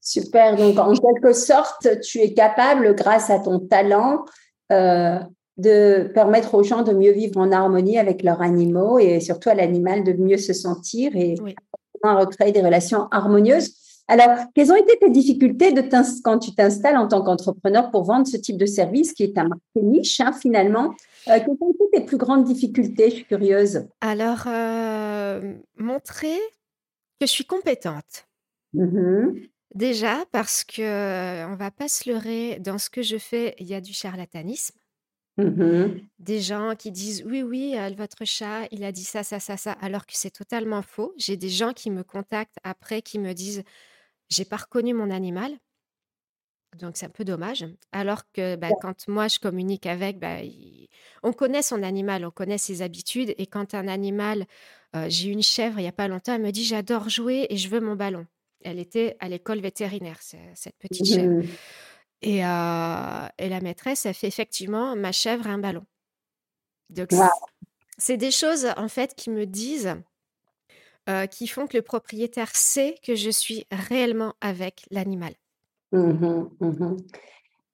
Super. 0.00 0.54
Donc, 0.54 0.78
en 0.78 0.94
quelque 0.94 1.32
sorte, 1.32 2.00
tu 2.00 2.20
es 2.20 2.32
capable, 2.32 2.94
grâce 2.94 3.28
à 3.28 3.40
ton 3.40 3.58
talent, 3.58 4.24
de 5.56 6.10
permettre 6.14 6.54
aux 6.54 6.62
gens 6.62 6.82
de 6.82 6.92
mieux 6.92 7.12
vivre 7.12 7.38
en 7.38 7.52
harmonie 7.52 7.98
avec 7.98 8.22
leurs 8.22 8.42
animaux 8.42 8.98
et 8.98 9.20
surtout 9.20 9.50
à 9.50 9.54
l'animal 9.54 10.02
de 10.04 10.12
mieux 10.12 10.36
se 10.36 10.52
sentir 10.52 11.14
et 11.16 11.36
oui. 11.42 11.54
recréer 12.02 12.52
des 12.52 12.62
relations 12.62 13.08
harmonieuses. 13.10 13.74
Alors, 14.06 14.36
quelles 14.54 14.70
ont 14.70 14.76
été 14.76 14.98
tes 14.98 15.08
difficultés 15.08 15.72
de 15.72 15.82
quand 16.22 16.38
tu 16.38 16.54
t'installes 16.54 16.98
en 16.98 17.08
tant 17.08 17.22
qu'entrepreneur 17.22 17.90
pour 17.90 18.04
vendre 18.04 18.26
ce 18.26 18.36
type 18.36 18.58
de 18.58 18.66
service 18.66 19.14
qui 19.14 19.22
est 19.22 19.38
un 19.38 19.44
marché 19.48 19.82
niche 19.82 20.20
hein, 20.20 20.32
finalement? 20.32 20.94
Euh, 21.28 21.38
Quelles 21.38 21.56
ont 21.60 21.70
été 21.70 21.84
tes 21.92 22.04
plus 22.04 22.18
grandes 22.18 22.44
difficultés? 22.44 23.08
Je 23.08 23.14
suis 23.16 23.24
curieuse. 23.24 23.86
Alors, 24.02 24.44
euh, 24.46 25.54
montrer 25.78 26.36
que 27.18 27.26
je 27.26 27.30
suis 27.30 27.46
compétente. 27.46 28.26
Mm-hmm. 28.74 29.48
Déjà 29.74 30.24
parce 30.32 30.64
que 30.64 30.82
euh, 30.82 31.48
on 31.48 31.56
va 31.56 31.70
pas 31.70 31.88
se 31.88 32.10
leurrer 32.10 32.58
dans 32.60 32.78
ce 32.78 32.90
que 32.90 33.02
je 33.02 33.16
fais, 33.16 33.54
il 33.58 33.66
y 33.66 33.74
a 33.74 33.80
du 33.80 33.94
charlatanisme. 33.94 34.76
Mm-hmm. 35.38 36.04
Des 36.20 36.40
gens 36.40 36.74
qui 36.76 36.92
disent 36.92 37.24
oui, 37.26 37.42
oui, 37.42 37.74
votre 37.96 38.24
chat, 38.24 38.68
il 38.70 38.84
a 38.84 38.92
dit 38.92 39.04
ça, 39.04 39.22
ça, 39.22 39.40
ça, 39.40 39.56
ça, 39.56 39.72
alors 39.72 40.06
que 40.06 40.12
c'est 40.14 40.30
totalement 40.30 40.82
faux. 40.82 41.12
J'ai 41.16 41.36
des 41.36 41.48
gens 41.48 41.72
qui 41.72 41.90
me 41.90 42.04
contactent 42.04 42.58
après 42.62 43.02
qui 43.02 43.18
me 43.18 43.32
disent 43.32 43.64
j'ai 44.28 44.44
pas 44.44 44.56
reconnu 44.56 44.94
mon 44.94 45.10
animal. 45.10 45.52
Donc 46.78 46.96
c'est 46.96 47.06
un 47.06 47.10
peu 47.10 47.24
dommage. 47.24 47.66
Alors 47.92 48.22
que 48.32 48.56
bah, 48.56 48.70
quand 48.80 49.08
moi 49.08 49.28
je 49.28 49.38
communique 49.38 49.86
avec, 49.86 50.18
bah, 50.18 50.38
on 51.22 51.32
connaît 51.32 51.62
son 51.62 51.82
animal, 51.82 52.24
on 52.24 52.30
connaît 52.30 52.58
ses 52.58 52.82
habitudes. 52.82 53.34
Et 53.38 53.46
quand 53.46 53.74
un 53.74 53.88
animal, 53.88 54.46
euh, 54.96 55.06
j'ai 55.08 55.28
une 55.30 55.42
chèvre 55.42 55.78
il 55.78 55.82
n'y 55.82 55.88
a 55.88 55.92
pas 55.92 56.08
longtemps, 56.08 56.34
elle 56.34 56.42
me 56.42 56.50
dit 56.50 56.64
j'adore 56.64 57.08
jouer 57.08 57.46
et 57.50 57.56
je 57.56 57.68
veux 57.68 57.80
mon 57.80 57.96
ballon. 57.96 58.26
Elle 58.62 58.78
était 58.78 59.16
à 59.20 59.28
l'école 59.28 59.60
vétérinaire, 59.60 60.18
cette 60.22 60.76
petite 60.78 61.06
chèvre. 61.06 61.42
Et, 62.24 62.42
euh, 62.42 63.26
et, 63.38 63.50
la 63.50 63.60
maîtresse, 63.60 64.06
elle 64.06 64.14
fait 64.14 64.26
effectivement 64.26 64.96
ma 64.96 65.12
chèvre 65.12 65.46
un 65.46 65.58
ballon. 65.58 65.84
Donc 66.88 67.10
c'est 67.98 68.16
des 68.16 68.30
choses 68.30 68.66
en 68.78 68.88
fait 68.88 69.14
qui 69.14 69.28
me 69.28 69.44
disent 69.44 69.94
euh, 71.10 71.26
qui 71.26 71.46
font 71.46 71.66
que 71.66 71.76
le 71.76 71.82
propriétaire 71.82 72.50
sait 72.54 72.94
que 73.06 73.14
je 73.14 73.28
suis 73.28 73.66
réellement 73.70 74.32
avec 74.40 74.86
l'animal. 74.90 75.34
Mmh 75.92 76.48
mmh 76.60 76.96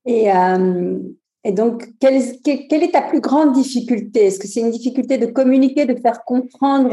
Et, 0.07 0.33
euh, 0.33 0.99
et 1.45 1.53
donc, 1.53 1.87
quelle, 2.01 2.17
est 2.17 2.93
ta 2.93 3.03
plus 3.03 3.21
grande 3.21 3.53
difficulté? 3.53 4.27
Est-ce 4.27 4.41
que 4.41 4.49
c'est 4.49 4.61
une 4.61 4.73
difficulté 4.73 5.17
de 5.17 5.27
communiquer, 5.27 5.87
de 5.87 5.95
faire 5.95 6.25
comprendre 6.25 6.91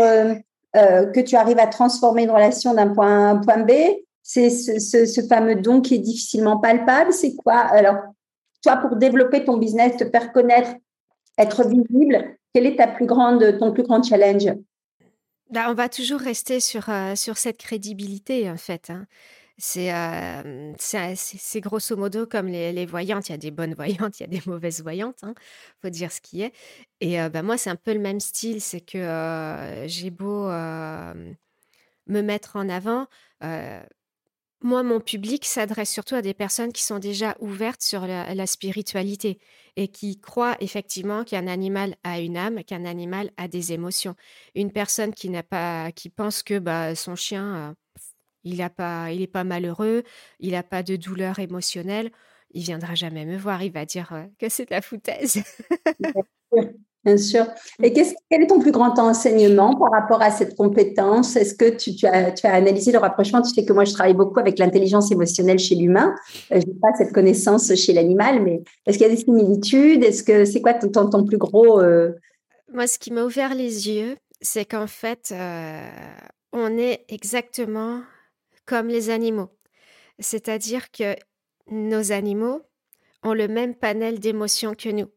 que 0.74 1.20
tu 1.22 1.36
arrives 1.36 1.58
à 1.58 1.66
transformer 1.66 2.24
une 2.24 2.32
relation 2.32 2.76
d'un 2.76 2.94
point 2.94 3.08
A 3.08 3.30
à 3.30 3.32
un 3.32 3.38
point 3.38 3.64
B? 3.64 3.72
C'est 4.30 4.50
ce, 4.50 5.26
fameux 5.30 5.56
don 5.56 5.80
qui 5.80 5.96
est 5.96 6.00
difficilement 6.00 6.58
palpable 6.58 7.14
C'est 7.14 7.34
quoi? 7.38 7.60
Alors, 7.60 7.96
toi, 8.62 8.76
pour 8.76 8.98
développer 8.98 9.46
ton 9.46 9.56
business, 9.56 9.96
te 9.96 10.04
faire 10.04 10.34
connaître, 10.34 10.72
être 11.38 11.64
visible, 11.66 12.36
quel 12.54 12.66
est 12.66 12.76
ta 12.76 12.88
plus 12.88 13.06
grande, 13.06 13.58
ton 13.58 13.72
plus 13.72 13.84
grand 13.84 14.04
challenge? 14.04 14.54
Bah, 15.50 15.68
on 15.70 15.74
va 15.74 15.88
toujours 15.88 16.20
rester 16.20 16.60
sur, 16.60 16.90
euh, 16.90 17.16
sur 17.16 17.38
cette 17.38 17.58
crédibilité, 17.58 18.52
en 18.52 18.58
fait. 18.58 18.90
Hein. 18.90 19.06
Euh, 19.78 20.74
c'est, 20.78 21.16
c'est, 21.16 21.62
grosso 21.62 21.96
modo 21.96 22.26
comme 22.28 22.48
les, 22.48 22.74
les, 22.74 22.86
voyantes. 22.86 23.30
Il 23.30 23.32
y 23.32 23.36
a 23.36 23.38
des 23.38 23.52
bonnes 23.52 23.76
voyantes, 23.76 24.20
il 24.20 24.24
y 24.24 24.26
a 24.26 24.40
des 24.40 24.42
mauvaises 24.46 24.84
voyantes. 24.84 25.20
Il 25.24 25.30
hein, 25.30 25.36
faut 25.82 25.90
dire 25.90 26.12
ce 26.12 26.20
qui 26.20 26.42
est. 26.42 26.52
Et 27.00 27.22
euh, 27.22 27.30
bah, 27.30 27.44
moi, 27.44 27.58
c'est 27.58 27.70
un 27.70 27.78
peu 27.78 27.94
le 27.94 28.02
même 28.02 28.20
style. 28.20 28.60
C'est 28.60 28.82
que 28.82 29.86
j'ai 29.86 30.10
beau 30.10 30.50
me 30.50 32.22
mettre 32.22 32.58
en 32.58 32.68
avant. 32.68 33.08
Moi, 34.62 34.84
mon 34.84 35.00
public 35.00 35.46
s'adresse 35.46 35.92
surtout 35.92 36.16
à 36.16 36.22
des 36.22 36.34
personnes 36.34 36.74
qui 36.74 36.84
sont 36.84 37.00
déjà 37.00 37.36
ouvertes 37.40 37.82
sur 37.82 38.08
la 38.08 38.48
spiritualité 38.48 39.40
et 39.78 39.88
qui 39.88 40.20
croit 40.20 40.58
effectivement 40.60 41.24
qu'un 41.24 41.46
animal 41.46 41.96
a 42.04 42.20
une 42.20 42.36
âme, 42.36 42.64
qu'un 42.64 42.84
animal 42.84 43.32
a 43.38 43.48
des 43.48 43.74
émotions. 43.74 44.16
Une 44.56 44.72
personne 44.72 45.14
qui 45.14 45.30
n'a 45.30 45.44
pas, 45.44 45.92
qui 45.92 46.10
pense 46.10 46.42
que 46.42 46.58
bah, 46.58 46.96
son 46.96 47.16
chien, 47.16 47.56
euh, 47.56 47.74
il 48.44 48.62
a 48.64 48.72
pas, 48.72 49.12
il 49.12 49.22
est 49.22 49.28
pas 49.28 49.44
malheureux, 49.44 50.04
il 50.40 50.52
n'a 50.52 50.64
pas 50.64 50.82
de 50.82 50.96
douleur 50.96 51.38
émotionnelle, 51.38 52.12
il 52.52 52.64
viendra 52.64 52.96
jamais 52.96 53.26
me 53.26 53.38
voir. 53.38 53.62
Il 53.62 53.72
va 53.72 53.86
dire 53.86 54.12
euh, 54.14 54.26
que 54.40 54.50
c'est 54.50 54.66
de 54.66 54.74
la 54.74 54.82
foutaise. 54.82 55.44
Bien 57.08 57.16
sûr. 57.16 57.46
Et 57.82 57.94
quel 57.94 58.42
est 58.44 58.48
ton 58.48 58.60
plus 58.60 58.74
grand 58.74 59.00
enseignement 59.00 59.74
par 59.78 59.92
rapport 59.92 60.22
à 60.22 60.30
cette 60.30 60.58
compétence? 60.58 61.38
Est-ce 61.38 61.56
que 61.56 61.70
tu, 61.70 62.06
as, 62.06 62.34
analysé 62.44 62.92
le 62.92 62.98
rapprochement? 62.98 63.42
Tu 63.42 63.52
sais 63.52 63.64
que 63.64 63.72
moi, 63.72 63.86
je 63.86 63.94
travaille 63.94 64.14
beaucoup 64.14 64.42
avec 64.42 64.60
l'intelligence 64.60 65.10
émotionnelle 65.10 65.58
chez 65.58 65.76
l'humain. 65.76 66.14
Euh, 66.52 66.60
je 66.60 66.68
n'ai 66.68 66.74
pas 66.74 66.90
cette 66.98 67.14
connaissance 67.14 67.74
chez 67.76 67.94
l'animal, 67.94 68.44
mais 68.44 68.62
est-ce 68.86 68.98
qu'il 68.98 69.08
y 69.08 69.10
a 69.10 69.16
des 69.16 69.22
similitudes? 69.22 70.04
Est-ce 70.04 70.22
que 70.22 70.44
c'est 70.44 70.60
quoi 70.60 70.74
ton, 70.74 71.10
ton, 71.10 71.24
plus 71.24 71.38
gros 71.38 71.80
euh? 71.80 72.12
Moi, 72.74 72.88
ce 72.88 73.00
qui 73.00 73.14
m'a 73.14 73.24
ouvert 73.24 73.56
les 73.56 73.88
yeux, 73.88 74.18
c'est 74.42 74.66
qu'en 74.66 74.88
fait, 74.88 75.30
euh, 75.32 75.90
on 76.52 76.78
est 76.78 77.06
exactement 77.08 78.02
comme 78.66 78.90
les 78.90 79.10
animaux. 79.10 79.48
C'est-à-dire 80.20 80.92
que 80.92 81.16
nos 81.72 82.12
animaux 82.12 82.64
ont 83.24 83.34
le 83.34 83.48
même 83.48 83.76
panel 83.76 84.20
d'émotions 84.20 84.74
que 84.74 84.90
nous. 84.90 85.08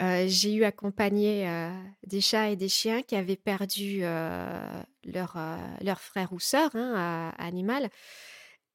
Euh, 0.00 0.24
j'ai 0.28 0.54
eu 0.54 0.64
accompagné 0.64 1.46
euh, 1.46 1.70
des 2.06 2.22
chats 2.22 2.48
et 2.48 2.56
des 2.56 2.70
chiens 2.70 3.02
qui 3.02 3.16
avaient 3.16 3.36
perdu 3.36 4.00
euh, 4.02 4.82
leur, 5.04 5.36
leur 5.82 6.00
frère 6.00 6.32
ou 6.32 6.40
sœur 6.40 6.70
hein, 6.74 7.32
animal 7.36 7.90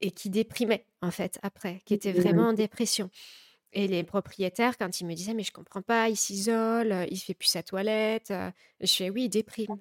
et 0.01 0.11
qui 0.11 0.29
déprimaient 0.29 0.85
en 1.01 1.09
fait 1.09 1.39
après, 1.41 1.81
qui 1.85 1.95
étaient 1.95 2.11
vraiment 2.11 2.49
en 2.49 2.53
dépression. 2.53 3.09
Et 3.73 3.87
les 3.87 4.03
propriétaires, 4.03 4.77
quand 4.77 5.01
ils 5.01 5.05
me 5.05 5.15
disaient 5.15 5.33
mais 5.33 5.43
je 5.43 5.51
comprends 5.51 5.81
pas, 5.81 6.09
il 6.09 6.15
s'isole, 6.15 7.07
il 7.09 7.17
fait 7.17 7.33
plus 7.33 7.47
sa 7.47 7.63
toilette, 7.63 8.31
je 8.79 8.93
fais 8.93 9.09
oui, 9.09 9.23
il 9.23 9.29
déprime. 9.29 9.77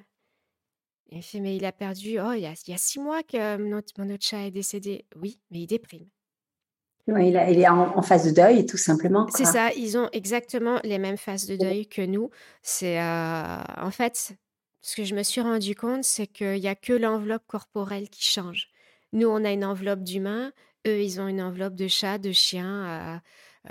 il 1.11 1.23
fait 1.23 1.41
mais 1.41 1.57
il 1.57 1.65
a 1.67 1.73
perdu, 1.73 2.19
oh 2.21 2.33
il 2.33 2.41
y 2.41 2.47
a, 2.47 2.55
il 2.67 2.71
y 2.71 2.75
a 2.75 2.79
six 2.79 3.01
mois 3.01 3.23
que 3.23 3.57
notre, 3.59 3.93
mon 3.99 4.09
autre 4.15 4.25
chat 4.25 4.47
est 4.47 4.51
décédé. 4.51 5.05
Oui, 5.17 5.39
mais 5.51 5.61
il 5.61 5.67
déprime 5.67 6.09
il, 7.07 7.37
est 7.37 7.69
en, 7.69 8.03
phase 8.03 8.25
de 8.27 8.31
deuil, 8.31 8.67
tout 8.67 8.77
simplement. 8.77 9.27
C'est 9.35 9.45
ça, 9.45 9.73
ils 9.75 9.99
ont 9.99 10.09
exactement 10.13 10.79
les 10.85 10.99
mêmes 10.99 11.17
phases 11.17 11.47
de 11.47 11.57
deuil 11.57 11.87
que 11.87 12.03
nous. 12.03 12.31
C'est 12.63 13.01
euh, 13.01 13.57
en 13.77 13.91
fait 13.91 14.35
ce 14.81 14.97
que 14.97 15.05
je 15.05 15.15
me 15.15 15.23
suis 15.23 15.41
rendu 15.41 15.75
compte, 15.75 16.05
c'est 16.05 16.27
qu'il 16.27 16.61
n'y 16.61 16.69
a 16.69 16.75
que 16.75 16.93
l'enveloppe 16.93 17.47
corporelle 17.47 18.09
qui 18.09 18.25
change. 18.25 18.69
Nous, 19.13 19.27
on 19.27 19.45
a 19.45 19.53
une 19.53 19.65
enveloppe 19.65 20.03
d'humain, 20.03 20.53
eux, 20.87 21.01
ils 21.01 21.21
ont 21.21 21.29
une 21.29 21.41
enveloppe 21.41 21.75
de 21.75 21.89
chat, 21.89 22.19
de 22.19 22.33
chien, 22.33 22.85
euh, 22.85 23.17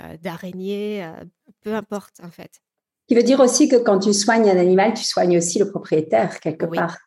euh, 0.02 0.16
d'araignée, 0.22 1.08
peu 1.60 1.74
importe 1.74 2.20
en 2.22 2.30
fait. 2.30 2.60
Qui 3.06 3.14
veut 3.14 3.22
dire 3.22 3.40
aussi 3.40 3.68
que 3.68 3.76
quand 3.76 3.98
tu 3.98 4.14
soignes 4.14 4.48
un 4.48 4.56
animal, 4.56 4.94
tu 4.94 5.04
soignes 5.04 5.36
aussi 5.36 5.58
le 5.58 5.68
propriétaire 5.70 6.40
quelque 6.40 6.66
part. 6.66 6.98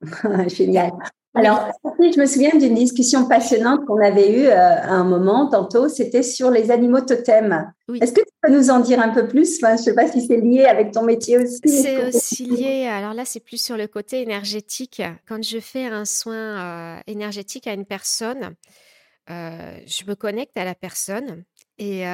Génial. 0.48 0.92
Alors, 1.34 1.70
je 1.84 2.18
me 2.18 2.26
souviens 2.26 2.56
d'une 2.56 2.74
discussion 2.74 3.28
passionnante 3.28 3.86
qu'on 3.86 4.02
avait 4.02 4.32
eue 4.32 4.46
euh, 4.46 4.52
à 4.52 4.90
un 4.90 5.04
moment, 5.04 5.48
tantôt, 5.48 5.88
c'était 5.88 6.24
sur 6.24 6.50
les 6.50 6.72
animaux 6.72 7.02
totems. 7.02 7.72
Est-ce 8.00 8.12
que 8.12 8.20
tu 8.20 8.32
peux 8.42 8.52
nous 8.52 8.70
en 8.70 8.80
dire 8.80 9.00
un 9.00 9.10
peu 9.10 9.28
plus? 9.28 9.60
Je 9.60 9.66
ne 9.66 9.76
sais 9.76 9.94
pas 9.94 10.08
si 10.08 10.26
c'est 10.26 10.38
lié 10.38 10.64
avec 10.64 10.90
ton 10.90 11.04
métier 11.04 11.38
aussi. 11.38 11.60
C'est 11.64 12.04
aussi 12.04 12.46
lié, 12.46 12.86
alors 12.86 13.14
là, 13.14 13.24
c'est 13.24 13.38
plus 13.38 13.62
sur 13.62 13.76
le 13.76 13.86
côté 13.86 14.22
énergétique. 14.22 15.02
Quand 15.28 15.42
je 15.44 15.60
fais 15.60 15.84
un 15.84 16.04
soin 16.04 16.34
euh, 16.34 17.00
énergétique 17.06 17.68
à 17.68 17.74
une 17.74 17.86
personne, 17.86 18.56
euh, 19.30 19.78
je 19.86 20.04
me 20.06 20.14
connecte 20.16 20.56
à 20.56 20.64
la 20.64 20.74
personne 20.74 21.44
et 21.78 22.04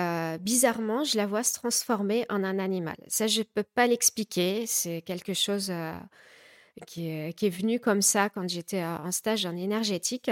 bizarrement, 0.42 1.02
je 1.02 1.16
la 1.16 1.26
vois 1.26 1.42
se 1.42 1.52
transformer 1.52 2.24
en 2.28 2.44
un 2.44 2.60
animal. 2.60 2.94
Ça, 3.08 3.26
je 3.26 3.40
ne 3.40 3.44
peux 3.52 3.64
pas 3.64 3.88
l'expliquer, 3.88 4.62
c'est 4.68 5.02
quelque 5.02 5.34
chose 5.34 5.72
qui 6.84 7.08
est, 7.08 7.48
venu 7.48 7.80
comme 7.80 8.02
ça 8.02 8.28
quand 8.28 8.48
j'étais 8.48 8.84
en 8.84 9.10
stage 9.10 9.46
en 9.46 9.56
énergétique. 9.56 10.30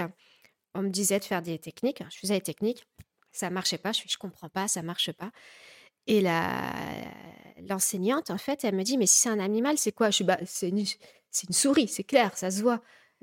On 0.75 0.83
me 0.83 0.91
disait 0.91 1.19
de 1.19 1.25
faire 1.25 1.43
des 1.43 1.59
techniques. 1.59 2.03
Je 2.11 2.19
faisais 2.19 2.35
des 2.35 2.43
techniques. 2.43 2.87
Ça 3.33 3.51
marchait 3.51 3.79
pas. 3.79 3.93
Je 3.93 4.03
ne 4.03 4.19
comprends 4.19 4.49
pas, 4.49 4.69
ça 4.69 4.83
marche 4.83 5.13
pas. 5.13 5.31
Et 6.07 6.23
l'enseignante, 7.69 8.31
en 8.31 8.39
fait, 8.39 8.65
elle 8.65 8.75
me 8.75 8.83
dit, 8.83 8.99
mais 8.99 9.07
si 9.07 9.21
c'est 9.21 9.31
un 9.31 9.39
animal, 9.39 9.79
c'est 9.79 9.93
quoi? 9.93 10.11
Je 10.11 10.17
suis, 10.17 10.25
bah, 10.25 10.39
c'est 10.45 10.69
une, 10.69 10.81
une, 10.81 11.55
souris, 11.55 11.89
c'est 11.89 12.05
clair, 12.05 12.37
ça 12.37 12.51
se 12.51 12.61
voit. 12.61 12.83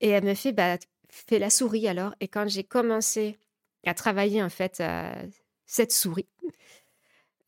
et 0.00 0.08
elle 0.08 0.24
me 0.24 0.34
fait, 0.34 0.52
bah, 0.52 0.78
fais 1.10 1.38
la 1.38 1.50
souris 1.50 1.88
alors. 1.88 2.14
Et 2.20 2.28
quand 2.28 2.48
j'ai 2.48 2.64
commencé 2.64 3.38
à 3.84 3.92
travailler, 3.92 4.42
en 4.42 4.48
fait, 4.48 4.80
euh, 4.80 5.12
cette 5.66 5.92
souris, 5.92 6.28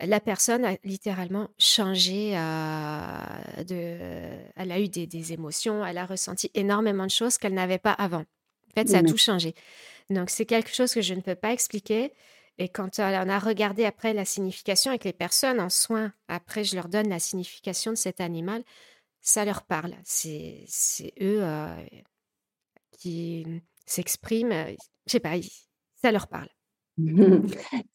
la 0.01 0.21
personne 0.21 0.65
a 0.65 0.77
littéralement 0.85 1.49
changé. 1.59 2.37
Euh, 2.37 3.65
de, 3.67 4.39
elle 4.57 4.73
a 4.73 4.81
eu 4.81 4.89
des, 4.89 5.33
émotions, 5.33 5.85
elle 5.85 5.99
a 5.99 6.07
ressenti 6.07 6.51
énormément 6.55 7.07
de 7.07 7.11
choses 7.11 7.39
qu'elle 7.39 7.55
n'avait 7.55 7.79
pas 7.79 7.93
avant. 7.93 8.21
En 8.23 8.75
fait, 8.75 8.89
ça 8.89 8.99
a 8.99 9.03
tout 9.03 9.17
changé. 9.17 9.55
Donc, 10.11 10.31
c'est 10.31 10.47
quelque 10.47 10.75
chose 10.75 10.93
que 10.93 11.01
je 11.01 11.15
ne 11.15 11.21
peux 11.21 11.37
pas 11.37 11.53
expliquer. 11.53 12.13
Et 12.59 12.69
quand 12.69 12.99
on 12.99 13.29
a 13.29 13.39
regardé 13.39 13.85
après 13.85 14.13
la 14.13 14.25
signification 14.25 14.91
avec 14.91 15.05
les 15.05 15.13
personnes 15.13 15.61
en 15.61 15.71
soins, 15.71 16.13
après, 16.29 16.65
je 16.65 16.75
leur 16.75 16.89
donne 16.89 17.09
la 17.09 17.19
signification 17.19 17.93
de 17.93 17.97
cet 17.97 18.21
animal, 18.21 18.63
ça 19.21 19.45
leur 19.45 19.63
parle. 19.63 19.95
C'est 20.05 20.67
eux 21.21 21.43
euh, 21.43 21.75
qui 22.99 23.47
s'expriment. 23.87 24.67
Je 25.07 25.13
sais 25.13 25.21
pas, 25.21 25.35
ça 26.01 26.13
leur 26.13 26.29
parle. 26.29 26.49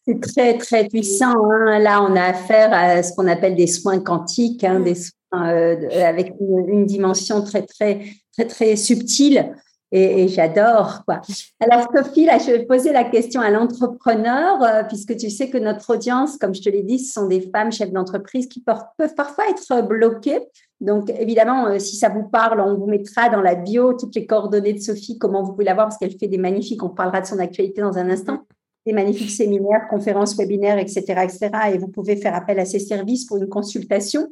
C'est 0.06 0.20
très, 0.20 0.58
très 0.58 0.88
puissant. 0.88 1.34
Hein. 1.50 1.78
Là, 1.78 2.02
on 2.02 2.14
a 2.16 2.22
affaire 2.22 2.72
à 2.72 3.02
ce 3.02 3.14
qu'on 3.14 3.26
appelle 3.26 3.56
des 3.56 3.66
soins 3.66 4.00
quantiques, 4.00 4.64
hein, 4.64 4.80
des 4.80 4.94
soins 4.94 5.14
euh, 5.34 5.76
avec 6.04 6.34
une, 6.40 6.86
dimension 6.86 7.42
très, 7.42 7.62
très, 7.62 8.00
très, 8.32 8.46
très 8.46 8.76
subtile. 8.76 9.54
Et, 9.92 10.28
j'adore. 10.28 11.02
Quoi. 11.04 11.20
Alors, 11.58 11.88
Sophie, 11.92 12.24
là, 12.24 12.38
je 12.38 12.52
vais 12.52 12.64
poser 12.64 12.92
la 12.92 13.02
question 13.02 13.40
à 13.40 13.50
l'entrepreneur, 13.50 14.62
euh, 14.62 14.82
puisque 14.84 15.16
tu 15.16 15.30
sais 15.30 15.50
que 15.50 15.58
notre 15.58 15.94
audience, 15.94 16.36
comme 16.36 16.54
je 16.54 16.62
te 16.62 16.68
l'ai 16.68 16.84
dit, 16.84 17.00
ce 17.00 17.12
sont 17.12 17.26
des 17.26 17.40
femmes 17.40 17.72
chefs 17.72 17.90
d'entreprise 17.90 18.46
qui 18.46 18.60
peuvent, 18.60 19.14
parfois 19.16 19.44
être 19.48 19.86
bloquées. 19.88 20.46
Donc, 20.80 21.10
évidemment, 21.10 21.66
euh, 21.66 21.78
si 21.80 21.96
ça 21.96 22.08
vous 22.08 22.22
parle, 22.22 22.60
on 22.60 22.76
vous 22.76 22.86
mettra 22.86 23.30
dans 23.30 23.40
la 23.40 23.56
bio 23.56 23.94
toutes 23.94 24.14
les 24.14 24.26
coordonnées 24.26 24.74
de 24.74 24.80
Sophie, 24.80 25.18
comment 25.18 25.42
vous 25.42 25.52
pouvez 25.52 25.64
la 25.64 25.74
voir, 25.74 25.86
parce 25.86 25.98
qu'elle 25.98 26.16
fait 26.16 26.28
des 26.28 26.38
magnifiques. 26.38 26.84
On 26.84 26.90
parlera 26.90 27.20
de 27.20 27.26
son 27.26 27.40
actualité 27.40 27.80
dans 27.80 27.98
un 27.98 28.10
instant 28.10 28.44
des 28.86 28.92
magnifiques 28.92 29.30
séminaires, 29.30 29.86
conférences, 29.88 30.36
webinaires, 30.36 30.78
etc., 30.78 31.00
etc. 31.22 31.50
Et 31.72 31.78
vous 31.78 31.88
pouvez 31.88 32.16
faire 32.16 32.34
appel 32.34 32.58
à 32.58 32.64
ces 32.64 32.78
services 32.78 33.26
pour 33.26 33.36
une 33.36 33.48
consultation. 33.48 34.28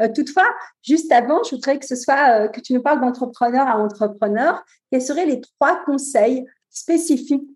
Euh, 0.00 0.08
toutefois, 0.14 0.48
juste 0.82 1.12
avant, 1.12 1.42
je 1.44 1.50
voudrais 1.54 1.78
que 1.78 1.86
ce 1.86 1.96
soit 1.96 2.44
euh, 2.44 2.48
que 2.48 2.60
tu 2.60 2.72
nous 2.72 2.82
parles 2.82 3.00
d'entrepreneur 3.00 3.66
à 3.66 3.78
entrepreneur. 3.78 4.64
Quels 4.90 5.02
seraient 5.02 5.26
les 5.26 5.40
trois 5.40 5.84
conseils 5.84 6.44
spécifiques 6.70 7.48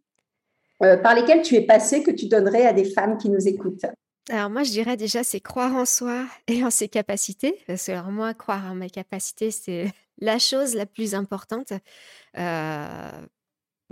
euh, 0.82 0.96
par 0.96 1.14
lesquels 1.14 1.42
tu 1.42 1.54
es 1.54 1.62
passé 1.62 2.02
que 2.02 2.10
tu 2.10 2.26
donnerais 2.26 2.66
à 2.66 2.72
des 2.72 2.84
femmes 2.84 3.16
qui 3.16 3.30
nous 3.30 3.48
écoutent? 3.48 3.86
Alors 4.30 4.50
moi, 4.50 4.62
je 4.62 4.70
dirais 4.70 4.96
déjà, 4.96 5.22
c'est 5.22 5.40
croire 5.40 5.74
en 5.74 5.84
soi 5.84 6.26
et 6.48 6.64
en 6.64 6.70
ses 6.70 6.88
capacités. 6.88 7.58
Parce 7.66 7.86
que 7.86 7.92
alors 7.92 8.10
moi, 8.10 8.34
croire 8.34 8.70
en 8.70 8.74
mes 8.74 8.90
capacités, 8.90 9.50
c'est 9.50 9.92
la 10.18 10.38
chose 10.38 10.74
la 10.74 10.86
plus 10.86 11.14
importante. 11.14 11.72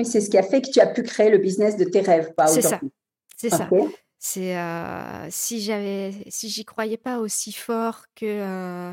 Mais 0.02 0.08
c'est 0.08 0.20
ce 0.20 0.30
qui 0.30 0.36
a 0.36 0.42
fait 0.42 0.60
que 0.60 0.68
tu 0.68 0.80
as 0.80 0.88
pu 0.88 1.04
créer 1.04 1.30
le 1.30 1.38
business 1.38 1.76
de 1.76 1.84
tes 1.84 2.00
rêves. 2.00 2.32
C'est 2.48 2.62
ça. 2.62 2.80
C'est 3.36 3.50
ça. 3.50 3.68
C'est 4.18 4.56
euh, 4.56 5.30
si 5.30 5.60
j'avais, 5.60 6.12
si 6.28 6.48
j'y 6.48 6.64
croyais 6.64 6.96
pas 6.96 7.18
aussi 7.18 7.52
fort 7.52 8.06
que 8.16 8.26
euh, 8.26 8.92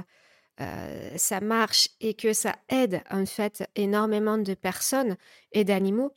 euh, 0.62 1.10
ça 1.18 1.42
marche 1.42 1.90
et 2.00 2.14
que 2.14 2.34
ça 2.34 2.56
aide 2.70 3.02
en 3.10 3.26
fait 3.26 3.68
énormément 3.76 4.38
de 4.38 4.54
personnes 4.54 5.18
et 5.52 5.64
d'animaux, 5.64 6.12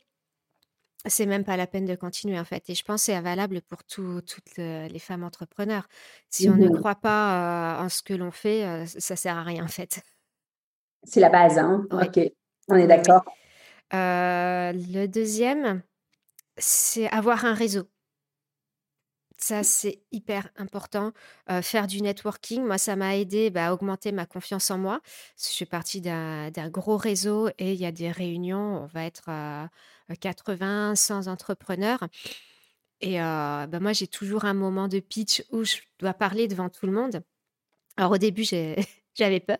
c'est 1.07 1.25
même 1.25 1.43
pas 1.43 1.57
la 1.57 1.65
peine 1.65 1.85
de 1.85 1.95
continuer 1.95 2.39
en 2.39 2.45
fait. 2.45 2.69
Et 2.69 2.75
je 2.75 2.83
pense 2.83 3.01
que 3.01 3.05
c'est 3.13 3.21
valable 3.21 3.61
pour 3.61 3.83
toutes 3.83 4.57
les 4.57 4.99
femmes 4.99 5.23
entrepreneurs. 5.23 5.87
Si 6.29 6.49
on 6.49 6.55
ne 6.55 6.69
croit 6.69 6.95
pas 6.95 7.79
en 7.81 7.89
ce 7.89 8.03
que 8.03 8.13
l'on 8.13 8.31
fait, 8.31 8.85
ça 8.85 9.15
sert 9.15 9.37
à 9.37 9.43
rien 9.43 9.63
en 9.63 9.67
fait. 9.67 10.01
C'est 11.03 11.19
la 11.19 11.29
base, 11.29 11.57
hein. 11.57 11.85
Ok, 11.91 12.19
on 12.67 12.75
est 12.75 12.87
oui. 12.87 13.23
D'accord. 13.91 14.81
le 14.93 15.07
deuxième, 15.07 15.81
c'est 16.57 17.09
avoir 17.09 17.45
un 17.45 17.53
réseau. 17.53 17.87
Ça, 19.37 19.63
c'est 19.63 20.01
hyper 20.11 20.49
important. 20.55 21.11
faire 21.61 21.87
du 21.87 22.01
networking, 22.01 22.63
moi, 22.63 22.77
ça 22.77 22.95
m'a 22.95 23.17
aidé 23.17 23.49
bah, 23.49 23.67
à 23.67 23.73
augmenter 23.73 24.13
ma 24.13 24.25
confiance 24.25 24.71
en 24.71 24.77
moi. 24.77 25.01
Je 25.37 25.45
suis 25.45 25.65
partie 25.65 25.99
d'un 25.99 26.69
gros 26.69 26.95
réseau 26.95 27.49
et 27.57 27.73
il 27.73 27.79
y 27.79 27.85
a 27.85 27.91
des 27.91 28.09
réunions, 28.09 28.83
on 28.83 28.85
va 28.85 29.03
être 29.03 29.29
80, 30.21 30.95
100 30.95 31.27
entrepreneurs. 31.27 32.07
Et 33.01 33.17
bah, 33.17 33.67
moi, 33.81 33.91
j'ai 33.91 34.07
toujours 34.07 34.45
un 34.45 34.53
moment 34.53 34.87
de 34.87 34.99
pitch 34.99 35.43
où 35.51 35.65
je 35.65 35.77
dois 35.99 36.13
parler 36.13 36.47
devant 36.47 36.69
tout 36.69 36.85
le 36.85 36.93
monde. 36.93 37.21
Alors 37.97 38.11
au 38.11 38.17
début, 38.17 38.45
j'avais 39.15 39.39
peur. 39.39 39.59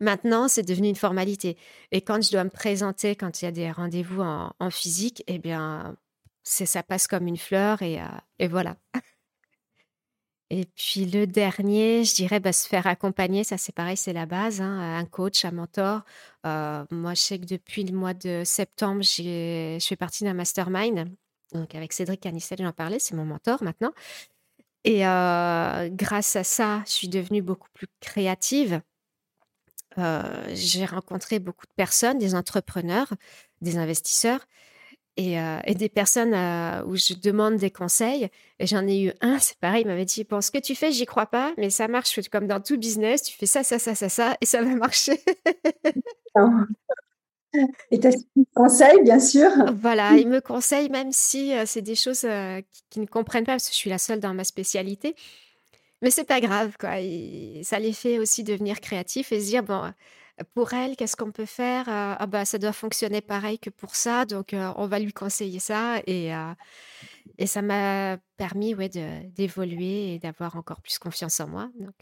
Maintenant, 0.00 0.48
c'est 0.48 0.62
devenu 0.62 0.88
une 0.88 0.96
formalité. 0.96 1.56
Et 1.92 2.00
quand 2.00 2.22
je 2.22 2.30
dois 2.30 2.44
me 2.44 2.50
présenter, 2.50 3.16
quand 3.16 3.42
il 3.42 3.46
y 3.46 3.48
a 3.48 3.52
des 3.52 3.70
rendez-vous 3.70 4.22
en, 4.22 4.70
physique, 4.70 5.22
eh 5.26 5.38
bien, 5.38 5.96
ça 6.44 6.82
passe 6.82 7.06
comme 7.06 7.26
une 7.26 7.36
fleur 7.36 7.82
et, 7.82 8.00
et 8.38 8.48
voilà. 8.48 8.76
Et 10.50 10.64
puis 10.76 11.06
le 11.06 11.26
dernier, 11.26 12.04
je 12.04 12.14
dirais 12.14 12.38
bah, 12.38 12.52
se 12.52 12.68
faire 12.68 12.86
accompagner, 12.86 13.42
ça 13.42 13.58
c'est 13.58 13.74
pareil, 13.74 13.96
c'est 13.96 14.12
la 14.12 14.26
base, 14.26 14.60
hein, 14.60 14.96
un 14.96 15.04
coach, 15.04 15.44
un 15.44 15.50
mentor. 15.50 16.02
moi, 16.44 17.14
je 17.14 17.20
sais 17.20 17.38
que 17.40 17.46
depuis 17.46 17.82
le 17.82 17.96
mois 17.96 18.14
de 18.14 18.42
septembre, 18.44 19.02
je 19.02 19.78
fais 19.80 19.96
partie 19.96 20.24
d'un 20.24 20.34
mastermind. 20.34 21.10
Donc 21.52 21.74
avec 21.74 21.92
Cédric 21.92 22.20
Canistel, 22.20 22.58
j'en 22.60 22.72
parlais, 22.72 22.98
c'est 22.98 23.14
mon 23.14 23.24
mentor 23.24 23.62
maintenant. 23.62 23.92
Et 24.84 25.00
grâce 25.00 26.36
à 26.36 26.44
ça, 26.44 26.82
je 26.86 26.92
suis 26.92 27.08
devenue 27.08 27.42
beaucoup 27.42 27.68
plus 27.74 27.88
créative. 28.00 28.80
J'ai 29.96 30.84
rencontré 30.84 31.38
beaucoup 31.38 31.66
de 31.66 31.72
personnes, 31.76 32.18
des 32.18 32.34
entrepreneurs, 32.34 33.12
des 33.62 33.78
investisseurs 33.78 34.46
et, 35.16 35.38
des 35.74 35.88
personnes 35.88 36.34
où 36.86 36.96
je 36.96 37.14
demande 37.14 37.56
des 37.56 37.70
conseils. 37.70 38.28
Et 38.58 38.66
j'en 38.66 38.86
ai 38.86 39.02
eu 39.02 39.12
un, 39.20 39.38
c'est 39.40 39.58
pareil, 39.58 39.82
il 39.82 39.86
m'avait 39.88 40.04
dit 40.04 40.24
Bon, 40.24 40.40
ce 40.40 40.50
que 40.50 40.58
tu 40.58 40.74
fais, 40.74 40.92
j'y 40.92 41.06
crois 41.06 41.26
pas, 41.26 41.52
mais 41.56 41.70
ça 41.70 41.88
marche 41.88 42.20
comme 42.30 42.46
dans 42.46 42.60
tout 42.60 42.78
business. 42.78 43.22
Tu 43.22 43.36
fais 43.36 43.46
ça, 43.46 43.62
ça, 43.62 43.78
ça, 43.78 43.94
ça, 43.94 44.08
ça, 44.08 44.36
et 44.40 44.46
ça 44.46 44.62
va 44.62 44.74
marcher. 44.74 45.20
Et 47.90 48.00
tu 48.00 48.06
as 48.06 48.12
conseil, 48.54 49.02
bien 49.02 49.20
sûr. 49.20 49.50
Voilà, 49.80 50.12
il 50.12 50.28
me 50.28 50.40
conseille, 50.40 50.88
même 50.90 51.12
si 51.12 51.52
c'est 51.66 51.82
des 51.82 51.94
choses 51.94 52.26
qu'ils 52.90 53.02
ne 53.02 53.06
comprennent 53.06 53.44
pas, 53.44 53.52
parce 53.52 53.66
que 53.66 53.72
je 53.72 53.78
suis 53.78 53.90
la 53.90 53.98
seule 53.98 54.20
dans 54.20 54.34
ma 54.34 54.44
spécialité. 54.44 55.14
Mais 56.02 56.10
c'est 56.10 56.24
pas 56.24 56.40
grave, 56.40 56.76
quoi. 56.78 56.90
ça 57.62 57.78
les 57.78 57.92
fait 57.92 58.18
aussi 58.18 58.44
devenir 58.44 58.80
créatifs 58.80 59.32
et 59.32 59.40
se 59.40 59.46
dire 59.46 59.62
Bon, 59.62 59.92
pour 60.54 60.74
elle, 60.74 60.96
qu'est-ce 60.96 61.16
qu'on 61.16 61.32
peut 61.32 61.46
faire 61.46 61.84
Ah 61.88 62.26
bah 62.26 62.44
ça 62.44 62.58
doit 62.58 62.72
fonctionner 62.72 63.22
pareil 63.22 63.58
que 63.58 63.70
pour 63.70 63.96
ça, 63.96 64.26
donc 64.26 64.54
on 64.54 64.86
va 64.86 64.98
lui 64.98 65.12
conseiller 65.12 65.60
ça 65.60 66.00
et 66.06 66.32
et 67.38 67.46
ça 67.46 67.62
m'a 67.62 68.18
permis 68.36 68.74
ouais 68.74 68.88
d'évoluer 68.88 70.14
et 70.14 70.18
d'avoir 70.18 70.56
encore 70.56 70.80
plus 70.80 70.98
confiance 70.98 71.40
en 71.40 71.48
moi. 71.48 71.70
Donc 71.80 71.94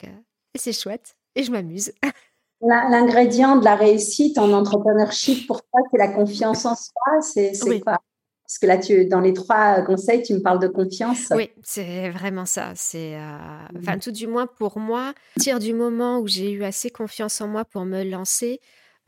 c'est 0.57 0.73
chouette 0.73 1.17
et 1.35 1.43
je 1.45 1.51
m'amuse. 1.53 1.93
L'ingrédient 2.61 3.57
de 3.57 3.65
la 3.65 3.75
réussite 3.75 4.39
en 4.39 4.53
entrepreneurship 4.53 5.47
pour 5.47 5.61
toi, 5.63 5.81
c'est 5.91 5.99
la 5.99 6.09
confiance 6.09 6.65
en 6.65 6.75
soi. 6.75 7.21
C'est 7.21 7.81
quoi? 7.81 7.99
Parce 8.47 8.59
que 8.59 8.67
là, 8.67 8.79
tu, 8.79 9.07
dans 9.07 9.21
les 9.21 9.33
trois 9.33 9.81
conseils, 9.83 10.23
tu 10.23 10.35
me 10.35 10.41
parles 10.41 10.59
de 10.59 10.69
confiance. 10.69 11.33
Oui, 11.35 11.51
c'est 11.63 12.11
vraiment 12.11 12.45
ça. 12.45 12.73
C'est, 12.75 13.17
euh, 13.17 13.39
enfin, 13.79 13.99
tout 13.99 14.13
du 14.13 14.27
moins 14.27 14.47
pour 14.47 14.79
moi, 14.79 15.09
à 15.09 15.15
partir 15.37 15.59
du 15.59 15.73
moment 15.73 16.19
où 16.19 16.29
j'ai 16.29 16.51
eu 16.51 16.63
assez 16.63 16.91
confiance 16.91 17.41
en 17.41 17.49
moi 17.49 17.65
pour 17.65 17.85
me 17.87 18.05
lancer, 18.05 18.61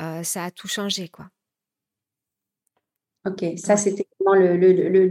euh, 0.03 0.23
ça 0.23 0.45
a 0.45 0.51
tout 0.51 0.69
changé, 0.69 1.09
quoi. 1.09 1.27
Ok, 3.27 3.45
ça 3.57 3.77
c'était 3.77 4.07
vraiment 4.21 4.41
le, 4.41 4.57
le, 4.57 4.89
le, 4.89 5.07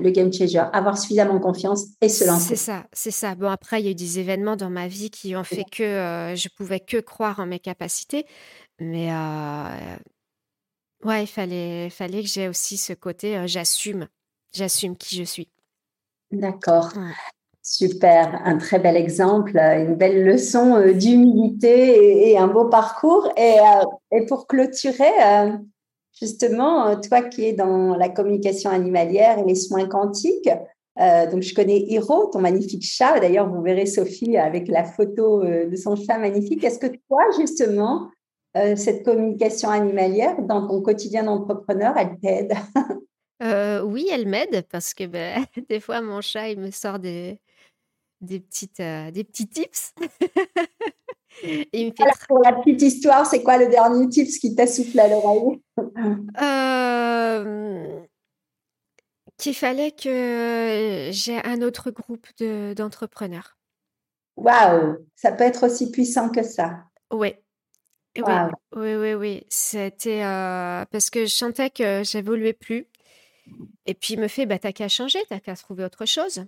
le, 0.00 0.10
game 0.10 0.32
changer. 0.32 0.58
Avoir 0.72 0.96
suffisamment 0.96 1.38
confiance 1.38 1.86
et 2.00 2.08
se 2.08 2.24
lancer. 2.24 2.48
C'est 2.48 2.56
ça, 2.56 2.86
c'est 2.92 3.10
ça. 3.10 3.34
Bon, 3.34 3.48
après, 3.48 3.80
il 3.80 3.84
y 3.84 3.88
a 3.88 3.90
eu 3.90 3.94
des 3.94 4.18
événements 4.18 4.56
dans 4.56 4.70
ma 4.70 4.88
vie 4.88 5.10
qui 5.10 5.36
ont 5.36 5.44
fait 5.44 5.64
que 5.70 5.82
euh, 5.82 6.36
je 6.36 6.48
pouvais 6.48 6.80
que 6.80 6.96
croire 6.98 7.40
en 7.40 7.46
mes 7.46 7.58
capacités. 7.58 8.24
Mais 8.80 9.10
Ouais, 11.04 11.24
il 11.24 11.26
fallait, 11.26 11.88
fallait 11.88 12.22
que 12.22 12.28
j'ai 12.28 12.48
aussi 12.48 12.76
ce 12.76 12.92
côté, 12.92 13.42
j'assume, 13.46 14.06
j'assume 14.52 14.96
qui 14.96 15.16
je 15.16 15.22
suis. 15.22 15.48
D'accord. 16.30 16.92
Super, 17.62 18.40
un 18.44 18.58
très 18.58 18.78
bel 18.78 18.96
exemple, 18.96 19.56
une 19.56 19.94
belle 19.94 20.24
leçon 20.24 20.92
d'humilité 20.92 22.30
et, 22.30 22.38
un 22.38 22.48
beau 22.48 22.66
parcours. 22.66 23.32
Et, 23.38 23.56
et 24.12 24.26
pour 24.26 24.46
clôturer, 24.46 25.10
justement, 26.20 27.00
toi 27.00 27.22
qui 27.22 27.44
es 27.44 27.52
dans 27.52 27.96
la 27.96 28.08
communication 28.08 28.70
animalière 28.70 29.38
et 29.38 29.44
les 29.44 29.54
soins 29.54 29.86
quantiques, 29.86 30.50
donc 30.98 31.40
je 31.40 31.54
connais 31.54 31.78
Hiro, 31.78 32.26
ton 32.26 32.40
magnifique 32.40 32.84
chat. 32.84 33.20
D'ailleurs, 33.20 33.48
vous 33.48 33.62
verrez 33.62 33.86
Sophie 33.86 34.36
avec 34.36 34.68
la 34.68 34.84
photo 34.84 35.42
de 35.42 35.76
son 35.76 35.96
chat 35.96 36.18
magnifique. 36.18 36.62
Est-ce 36.62 36.78
que 36.78 36.88
toi, 37.08 37.22
justement, 37.38 38.10
euh, 38.56 38.74
cette 38.74 39.04
communication 39.04 39.68
animalière 39.70 40.42
dans 40.42 40.66
ton 40.66 40.82
quotidien 40.82 41.24
d'entrepreneur, 41.24 41.94
elle 41.96 42.18
t'aide? 42.20 42.54
Euh, 43.42 43.80
Oui, 43.82 44.08
elle 44.12 44.26
m'aide 44.26 44.66
parce 44.70 44.92
que 44.92 45.06
ben, 45.06 45.44
des 45.68 45.80
fois, 45.80 46.00
mon 46.00 46.20
chat, 46.20 46.50
il 46.50 46.58
me 46.58 46.70
sort 46.70 46.98
des, 46.98 47.40
des, 48.20 48.40
petites, 48.40 48.80
euh, 48.80 49.10
des 49.10 49.24
petits 49.24 49.48
tips. 49.48 49.94
il 51.72 51.92
Alors, 52.00 52.14
pour 52.28 52.42
la 52.42 52.52
petite 52.52 52.82
histoire, 52.82 53.26
c'est 53.26 53.42
quoi 53.42 53.58
le 53.58 53.68
dernier 53.68 54.08
tips 54.08 54.38
qui 54.38 54.54
t'a 54.54 54.66
soufflé 54.66 55.00
à 55.00 55.08
l'oreille? 55.08 55.60
Qu'il 59.38 59.54
fallait 59.54 59.92
que 59.92 61.08
j'ai 61.12 61.38
un 61.44 61.62
autre 61.62 61.90
groupe 61.90 62.26
d'entrepreneurs. 62.76 63.56
Waouh, 64.36 64.98
ça 65.16 65.32
peut 65.32 65.44
être 65.44 65.66
aussi 65.66 65.90
puissant 65.90 66.30
que 66.30 66.42
ça. 66.42 66.84
Oui, 67.10 67.34
oui, 68.16 68.34
oui, 68.76 68.94
oui, 68.96 69.14
oui. 69.14 69.46
C'était 69.48 70.20
parce 70.90 71.10
que 71.10 71.26
je 71.26 71.34
sentais 71.34 71.70
que 71.70 72.02
j'évoluais 72.04 72.52
plus. 72.52 72.86
Et 73.86 73.94
puis 73.94 74.14
il 74.14 74.20
me 74.20 74.28
fait, 74.28 74.46
bah, 74.46 74.58
t'as 74.58 74.72
qu'à 74.72 74.88
changer, 74.88 75.18
t'as 75.28 75.40
qu'à 75.40 75.56
trouver 75.56 75.84
autre 75.84 76.06
chose. 76.06 76.44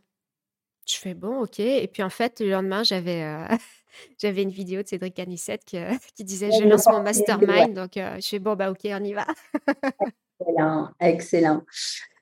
Je 0.86 0.96
fais 0.96 1.14
bon, 1.14 1.42
ok. 1.42 1.60
Et 1.60 1.88
puis 1.92 2.02
en 2.02 2.10
fait, 2.10 2.40
le 2.40 2.50
lendemain, 2.50 2.82
j'avais 2.82 3.24
j'avais 4.20 4.42
une 4.42 4.50
vidéo 4.50 4.82
de 4.82 4.88
Cédric 4.88 5.14
Canissette 5.14 5.64
qui, 5.64 5.76
qui 6.16 6.24
disait 6.24 6.50
je 6.52 6.66
lance 6.66 6.86
mon 6.86 7.02
mastermind. 7.02 7.74
Donc 7.74 7.92
je 7.96 8.26
fais 8.26 8.38
bon, 8.38 8.54
bah 8.54 8.70
ok, 8.70 8.80
on 8.84 9.04
y 9.04 9.12
va. 9.12 9.26
excellent, 10.40 10.88
excellent. 11.00 11.62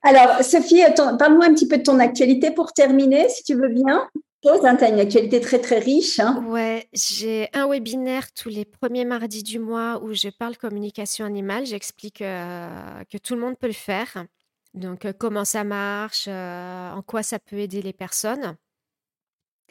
Alors, 0.02 0.42
Sophie, 0.42 0.82
parle-moi 1.18 1.44
un 1.44 1.54
petit 1.54 1.68
peu 1.68 1.76
de 1.76 1.82
ton 1.82 1.98
actualité 1.98 2.50
pour 2.50 2.72
terminer, 2.72 3.28
si 3.28 3.44
tu 3.44 3.54
veux 3.54 3.68
bien. 3.68 4.08
Hein, 4.46 4.76
tu 4.76 4.84
as 4.84 4.88
une 4.88 5.00
actualité 5.00 5.40
très 5.40 5.58
très 5.58 5.78
riche. 5.78 6.18
Hein. 6.18 6.42
Ouais, 6.48 6.88
j'ai 6.94 7.48
un 7.52 7.68
webinaire 7.68 8.32
tous 8.32 8.48
les 8.48 8.64
premiers 8.64 9.04
mardis 9.04 9.42
du 9.42 9.58
mois 9.58 10.00
où 10.02 10.14
je 10.14 10.28
parle 10.28 10.56
communication 10.56 11.26
animale. 11.26 11.66
J'explique 11.66 12.22
euh, 12.22 12.68
que 13.12 13.18
tout 13.18 13.34
le 13.34 13.40
monde 13.42 13.58
peut 13.58 13.66
le 13.66 13.74
faire. 13.74 14.24
Donc, 14.74 15.06
comment 15.18 15.44
ça 15.44 15.64
marche, 15.64 16.28
en 16.28 17.02
quoi 17.06 17.22
ça 17.22 17.38
peut 17.38 17.58
aider 17.58 17.82
les 17.82 17.92
personnes. 17.92 18.56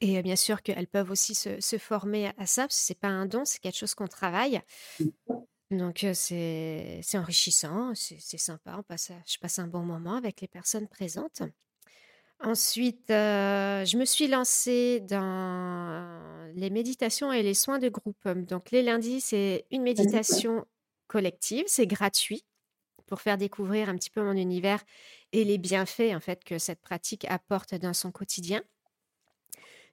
Et 0.02 0.22
bien 0.22 0.36
sûr 0.36 0.62
qu'elles 0.62 0.88
peuvent 0.88 1.12
aussi 1.12 1.36
se, 1.36 1.78
former 1.78 2.32
à 2.38 2.46
ça, 2.46 2.64
parce 2.64 2.78
que 2.78 2.88
ce 2.88 2.94
n'est 2.94 3.00
pas 3.00 3.08
un 3.08 3.26
don, 3.26 3.44
c'est 3.46 3.60
quelque 3.60 3.78
chose 3.78 3.96
qu'on 3.96 4.08
travaille. 4.08 4.62
Donc, 5.72 6.06
c'est 6.14 7.02
enrichissant, 7.14 7.94
c'est 7.96 8.38
sympa. 8.38 8.76
On 8.78 8.84
passe, 8.84 9.12
je 9.26 9.38
passe 9.38 9.60
un 9.60 9.68
bon 9.68 9.84
moment 9.84 10.16
avec 10.16 10.42
les 10.42 10.48
personnes 10.48 10.88
présentes. 10.88 11.44
Ensuite, 12.42 13.06
je 13.10 13.98
me 13.98 14.06
suis 14.06 14.28
lancée 14.28 15.02
dans 15.02 16.52
les 16.56 16.70
méditations 16.70 17.34
et 17.34 17.44
les 17.44 17.54
soins 17.54 17.80
de 17.80 17.90
groupe. 17.90 18.28
Donc, 18.28 18.72
les 18.72 18.84
lundis, 18.84 19.22
c'est 19.22 19.66
une 19.72 19.84
méditation 19.84 20.66
collective, 21.08 21.66
c'est 21.68 21.88
gratuit 21.88 22.46
pour 23.10 23.22
faire 23.22 23.38
découvrir 23.38 23.90
un 23.90 23.96
petit 23.96 24.10
peu 24.10 24.22
mon 24.22 24.34
univers 24.34 24.82
et 25.34 25.44
les 25.44 25.58
bienfaits 25.58 26.14
en 26.16 26.20
fait 26.20 26.44
que 26.44 26.58
cette 26.58 26.82
pratique 26.82 27.26
apporte 27.26 27.76
dans 27.76 27.94
son 27.94 28.12
quotidien. 28.12 28.62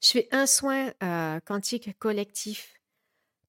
Je 0.02 0.10
fais 0.10 0.28
un 0.30 0.46
soin 0.46 0.92
quantique 1.46 1.98
collectif 1.98 2.76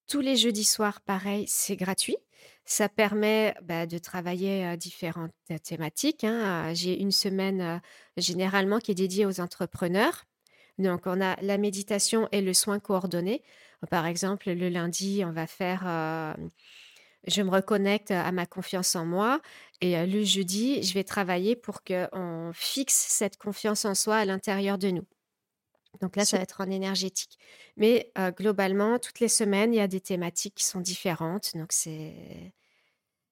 tous 0.07 0.21
les 0.21 0.37
jeudis 0.37 0.63
soirs, 0.63 1.01
pareil, 1.01 1.45
c'est 1.49 1.75
gratuit. 1.75 2.15
Ça 2.63 2.87
permet 2.87 3.53
bah, 3.61 3.85
de 3.85 3.97
travailler 3.97 4.77
différentes 4.77 5.33
thématiques. 5.63 6.23
Hein. 6.23 6.73
J'ai 6.73 6.99
une 6.99 7.11
semaine 7.11 7.81
généralement 8.15 8.79
qui 8.79 8.91
est 8.91 8.95
dédiée 8.95 9.25
aux 9.25 9.41
entrepreneurs. 9.41 10.23
Donc, 10.77 11.07
on 11.07 11.21
a 11.21 11.35
la 11.41 11.57
méditation 11.57 12.29
et 12.31 12.41
le 12.41 12.53
soin 12.53 12.79
coordonné. 12.79 13.43
Par 13.89 14.05
exemple, 14.05 14.49
le 14.49 14.69
lundi, 14.69 15.23
on 15.25 15.31
va 15.31 15.45
faire 15.45 15.83
je 17.27 17.41
me 17.41 17.49
reconnecte 17.51 18.11
à 18.11 18.31
ma 18.31 18.45
confiance 18.45 18.95
en 18.95 19.05
moi. 19.05 19.41
Et 19.81 20.05
le 20.05 20.23
jeudi, 20.23 20.81
je 20.81 20.93
vais 20.93 21.03
travailler 21.03 21.55
pour 21.55 21.83
qu'on 21.83 22.51
fixe 22.53 22.95
cette 22.95 23.37
confiance 23.37 23.85
en 23.85 23.93
soi 23.93 24.15
à 24.15 24.25
l'intérieur 24.25 24.77
de 24.77 24.89
nous. 24.89 25.05
Donc 26.01 26.15
là, 26.15 26.25
ça 26.25 26.37
va 26.37 26.43
être 26.43 26.61
en 26.61 26.69
énergétique. 26.69 27.37
Mais 27.75 28.11
globalement, 28.37 28.99
toutes 28.99 29.19
les 29.19 29.27
semaines, 29.29 29.73
il 29.73 29.77
y 29.77 29.81
a 29.81 29.87
des 29.87 30.01
thématiques 30.01 30.55
qui 30.55 30.65
sont 30.65 30.81
différentes. 30.81 31.55
Donc 31.55 31.71
c'est 31.71 32.53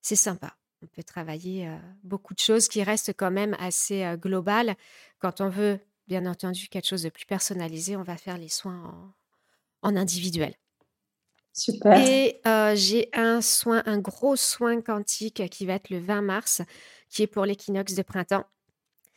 sympa. 0.02 0.56
On 0.82 0.88
peut 0.88 1.04
travailler 1.04 1.70
beaucoup 2.04 2.34
de 2.34 2.40
choses 2.40 2.68
qui 2.68 2.84
restent 2.84 3.14
quand 3.16 3.32
même 3.32 3.56
assez 3.60 4.06
globales. 4.18 4.76
Quand 5.20 5.42
on 5.42 5.50
veut, 5.50 5.80
bien 6.08 6.26
entendu, 6.26 6.68
quelque 6.68 6.88
chose 6.88 7.04
de 7.04 7.10
plus 7.10 7.26
personnalisé, 7.26 7.96
on 7.96 8.04
va 8.04 8.18
faire 8.18 8.38
les 8.38 8.50
soins 8.50 9.14
en 9.82 9.96
individuel. 9.96 10.54
Super. 11.58 11.98
Et 11.98 12.42
j'ai 12.76 13.10
un 13.14 13.40
soin, 13.42 13.82
un 13.86 13.98
gros 13.98 14.36
soin 14.36 14.82
quantique 14.82 15.50
qui 15.50 15.66
va 15.66 15.74
être 15.74 15.90
le 15.90 16.00
20 16.00 16.22
mars, 16.22 16.62
qui 17.10 17.24
est 17.24 17.28
pour 17.28 17.46
l'équinoxe 17.46 17.96
de 17.96 18.02
printemps. 18.02 18.44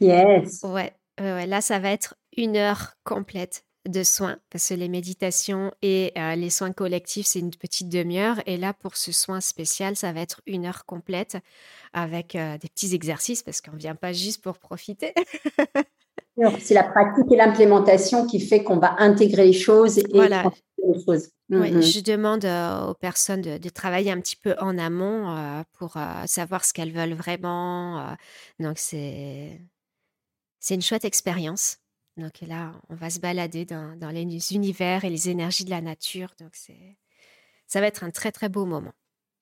Yes. 0.01 0.63
Ouais, 0.63 0.95
là, 1.19 1.61
ça 1.61 1.81
va 1.81 1.91
être 1.91 2.15
une 2.37 2.57
heure 2.57 2.95
complète 3.03 3.65
de 3.89 4.03
soins, 4.03 4.39
parce 4.51 4.69
que 4.69 4.75
les 4.75 4.89
méditations 4.89 5.73
et 5.83 6.13
les 6.15 6.51
soins 6.51 6.73
collectifs, 6.73 7.27
c'est 7.27 7.41
une 7.41 7.51
petite 7.51 7.89
demi-heure. 7.89 8.41
Et 8.47 8.57
là, 8.57 8.73
pour 8.73 8.97
ce 8.97 9.11
soin 9.11 9.41
spécial, 9.41 9.97
ça 9.97 10.13
va 10.13 10.21
être 10.21 10.41
une 10.47 10.67
heure 10.67 10.85
complète 10.87 11.39
avec 11.93 12.35
des 12.35 12.69
petits 12.69 12.95
exercices, 12.95 13.43
parce 13.43 13.61
qu'on 13.61 13.73
ne 13.73 13.79
vient 13.79 13.97
pas 13.97 14.13
juste 14.13 14.43
pour 14.43 14.59
profiter. 14.59 15.13
c'est 16.61 16.75
la 16.75 16.85
pratique 16.85 17.33
et 17.33 17.37
l'implémentation 17.37 18.27
qui 18.27 18.39
fait 18.39 18.63
qu'on 18.63 18.79
va 18.79 18.95
intégrer 18.99 19.47
les 19.47 19.53
choses 19.53 19.99
et 19.99 20.05
voilà. 20.13 20.45
Mm-hmm. 21.51 21.83
je 21.83 22.01
demande 22.01 22.45
aux 22.45 22.95
personnes 22.95 23.43
de, 23.43 23.69
travailler 23.69 24.11
un 24.11 24.21
petit 24.21 24.37
peu 24.37 24.55
en 24.59 24.79
amont 24.79 25.65
pour 25.79 25.97
savoir 26.27 26.65
ce 26.65 26.73
qu'elles 26.73 26.93
veulent 26.93 27.15
vraiment. 27.15 28.17
donc, 28.59 28.79
c'est 28.79 29.61
c'est 30.61 30.75
une 30.75 30.83
chouette 30.83 31.05
expérience. 31.05 31.79
Donc 32.17 32.41
là, 32.41 32.73
on 32.89 32.95
va 32.95 33.11
se 33.11 33.21
balader 33.21 33.65
dans, 33.65 33.97
les 34.13 34.53
univers 34.53 35.05
et 35.05 35.11
les 35.11 35.31
énergies 35.31 35.65
de 35.65 35.71
la 35.71 35.81
nature. 35.81 36.35
Donc 36.41 36.57
ça 37.67 37.81
va 37.81 37.87
être 37.87 38.05
un 38.05 38.11
très 38.11 38.33
très 38.33 38.49
beau 38.49 38.67
moment. 38.67 38.93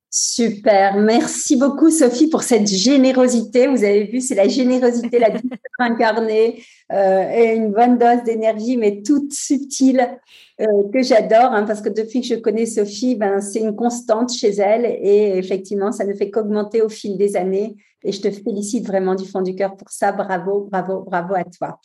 Super, 0.08 0.96
merci 0.96 1.56
beaucoup 1.56 1.90
Sophie 1.90 2.28
pour 2.28 2.42
cette 2.42 2.68
générosité. 2.68 3.66
Vous 3.66 3.84
avez 3.84 4.04
vu, 4.04 4.20
c'est 4.20 4.34
la 4.34 4.48
générosité, 4.48 5.18
la 5.18 5.30
douceur 5.30 5.58
incarnée 5.78 6.62
euh, 6.92 7.30
et 7.30 7.54
une 7.56 7.72
bonne 7.72 7.98
dose 7.98 8.22
d'énergie, 8.24 8.76
mais 8.76 9.02
toute 9.02 9.32
subtile 9.32 10.18
euh, 10.60 10.64
que 10.92 11.02
j'adore, 11.02 11.52
hein, 11.52 11.64
parce 11.64 11.82
que 11.82 11.88
depuis 11.88 12.22
que 12.22 12.28
je 12.28 12.34
connais 12.36 12.66
Sophie, 12.66 13.16
ben, 13.16 13.40
c'est 13.40 13.60
une 13.60 13.76
constante 13.76 14.32
chez 14.32 14.54
elle 14.54 14.86
et 14.86 15.36
effectivement, 15.36 15.92
ça 15.92 16.04
ne 16.04 16.14
fait 16.14 16.30
qu'augmenter 16.30 16.80
au 16.80 16.88
fil 16.88 17.18
des 17.18 17.36
années. 17.36 17.76
Et 18.02 18.12
je 18.12 18.20
te 18.22 18.30
félicite 18.30 18.86
vraiment 18.86 19.16
du 19.16 19.26
fond 19.26 19.42
du 19.42 19.54
cœur 19.54 19.76
pour 19.76 19.90
ça. 19.90 20.12
Bravo, 20.12 20.68
bravo, 20.70 21.00
bravo 21.00 21.34
à 21.34 21.44
toi. 21.44 21.80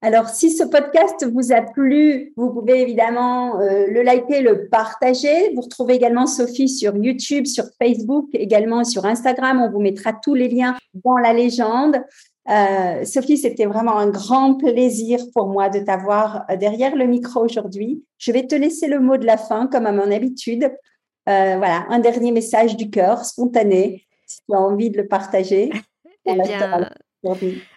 Alors, 0.00 0.28
si 0.28 0.52
ce 0.52 0.62
podcast 0.62 1.26
vous 1.26 1.52
a 1.52 1.60
plu, 1.60 2.32
vous 2.36 2.50
pouvez 2.50 2.82
évidemment 2.82 3.58
euh, 3.58 3.88
le 3.88 4.02
liker, 4.02 4.42
le 4.42 4.68
partager. 4.68 5.52
Vous 5.54 5.62
retrouvez 5.62 5.94
également 5.94 6.28
Sophie 6.28 6.68
sur 6.68 6.96
YouTube, 6.96 7.46
sur 7.46 7.64
Facebook, 7.82 8.28
également 8.32 8.84
sur 8.84 9.06
Instagram. 9.06 9.60
On 9.60 9.70
vous 9.70 9.80
mettra 9.80 10.12
tous 10.12 10.34
les 10.34 10.48
liens 10.48 10.76
dans 10.94 11.16
la 11.16 11.32
légende. 11.32 11.96
Euh, 12.48 13.04
Sophie, 13.04 13.38
c'était 13.38 13.66
vraiment 13.66 13.98
un 13.98 14.08
grand 14.08 14.54
plaisir 14.54 15.18
pour 15.34 15.48
moi 15.48 15.68
de 15.68 15.80
t'avoir 15.80 16.44
euh, 16.48 16.56
derrière 16.56 16.94
le 16.94 17.06
micro 17.06 17.44
aujourd'hui. 17.44 18.04
Je 18.18 18.30
vais 18.30 18.46
te 18.46 18.54
laisser 18.54 18.86
le 18.86 19.00
mot 19.00 19.16
de 19.16 19.26
la 19.26 19.36
fin, 19.36 19.66
comme 19.66 19.86
à 19.86 19.92
mon 19.92 20.12
habitude. 20.12 20.70
voilà, 21.26 21.86
un 21.90 21.98
dernier 21.98 22.30
message 22.30 22.76
du 22.76 22.88
cœur, 22.88 23.24
spontané, 23.24 24.06
si 24.26 24.38
tu 24.48 24.54
as 24.54 24.60
envie 24.60 24.90
de 24.90 24.98
le 24.98 25.08
partager. 25.08 25.72
Eh 26.24 26.34
bien, 26.34 26.88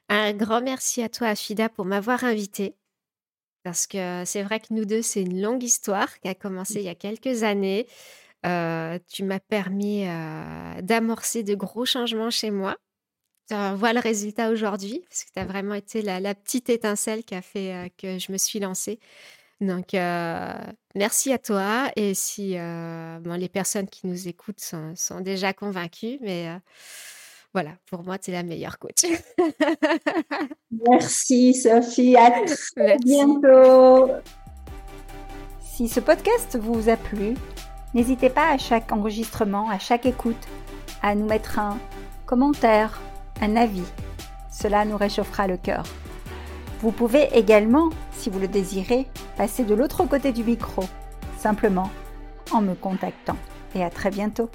un 0.10 0.34
grand 0.34 0.62
merci 0.62 1.02
à 1.02 1.10
toi, 1.10 1.28
Afida, 1.28 1.70
pour 1.70 1.86
m'avoir 1.86 2.24
invitée. 2.24 2.76
Parce 3.64 3.86
que 3.86 4.24
c'est 4.26 4.42
vrai 4.44 4.60
que 4.60 4.68
nous 4.74 4.86
deux, 4.86 5.02
c'est 5.02 5.22
une 5.22 5.42
longue 5.42 5.64
histoire 5.64 6.20
qui 6.20 6.28
a 6.28 6.36
commencé 6.36 6.76
il 6.76 6.84
y 6.84 6.90
a 6.90 6.96
quelques 6.96 7.44
années. 7.44 7.88
Euh, 8.46 8.98
tu 9.08 9.24
m'as 9.24 9.40
permis 9.40 10.08
euh, 10.08 10.82
d'amorcer 10.82 11.44
de 11.44 11.54
gros 11.54 11.86
changements 11.86 12.32
chez 12.32 12.50
moi. 12.50 12.76
Tu 13.50 13.56
vois 13.76 13.94
le 13.94 14.00
résultat 14.00 14.50
aujourd'hui, 14.50 15.04
parce 15.08 15.26
que 15.26 15.32
tu 15.34 15.40
as 15.40 15.46
vraiment 15.46 15.76
été 15.76 16.02
la, 16.02 16.34
petite 16.34 16.70
étincelle 16.70 17.24
qui 17.24 17.36
a 17.36 17.42
fait 17.42 17.74
euh, 17.74 17.90
que 17.98 18.18
je 18.18 18.32
me 18.32 18.38
suis 18.38 18.60
lancée. 18.60 19.00
Donc, 19.60 19.94
merci 20.96 21.32
à 21.32 21.38
toi. 21.38 21.92
Et 21.96 22.16
si 22.16 22.56
bon, 22.56 23.38
les 23.38 23.50
personnes 23.50 23.88
qui 23.88 24.08
nous 24.08 24.28
écoutent 24.28 24.60
sont, 24.60 24.96
sont 24.96 25.22
déjà 25.22 25.54
convaincues, 25.54 26.18
mais 26.22 26.50
voilà, 27.54 27.72
pour 27.90 28.04
moi, 28.04 28.18
tu 28.18 28.32
es 28.32 28.34
la 28.34 28.44
meilleure 28.44 28.80
coach. 28.80 29.06
Merci 30.90 31.54
Sophie, 31.54 32.16
à 32.16 32.32
bientôt. 33.04 34.10
Si 35.60 35.90
ce 35.90 36.00
podcast 36.00 36.58
vous 36.58 36.88
a 36.88 36.96
plu, 36.96 37.34
n'hésitez 37.94 38.30
pas 38.30 38.52
à 38.52 38.58
chaque 38.58 38.92
enregistrement, 38.92 39.70
à 39.70 39.80
chaque 39.80 40.06
écoute, 40.06 40.48
à 41.02 41.14
nous 41.14 41.26
mettre 41.26 41.60
un 41.60 41.78
commentaire, 42.26 43.02
un 43.42 43.58
avis. 43.58 43.84
Cela 44.50 44.86
nous 44.86 44.98
réchauffera 44.98 45.48
le 45.48 45.58
cœur. 45.58 45.84
Vous 46.80 46.92
pouvez 46.92 47.28
également, 47.34 47.90
si 48.14 48.30
vous 48.30 48.40
le 48.40 48.48
désirez, 48.48 49.08
passer 49.36 49.66
de 49.66 49.76
l'autre 49.76 50.06
côté 50.06 50.32
du 50.32 50.44
micro, 50.44 50.84
simplement 51.38 51.90
en 52.52 52.62
me 52.62 52.76
contactant. 52.76 53.38
Et 53.76 53.84
à 53.84 53.90
très 53.90 54.10
bientôt. 54.10 54.50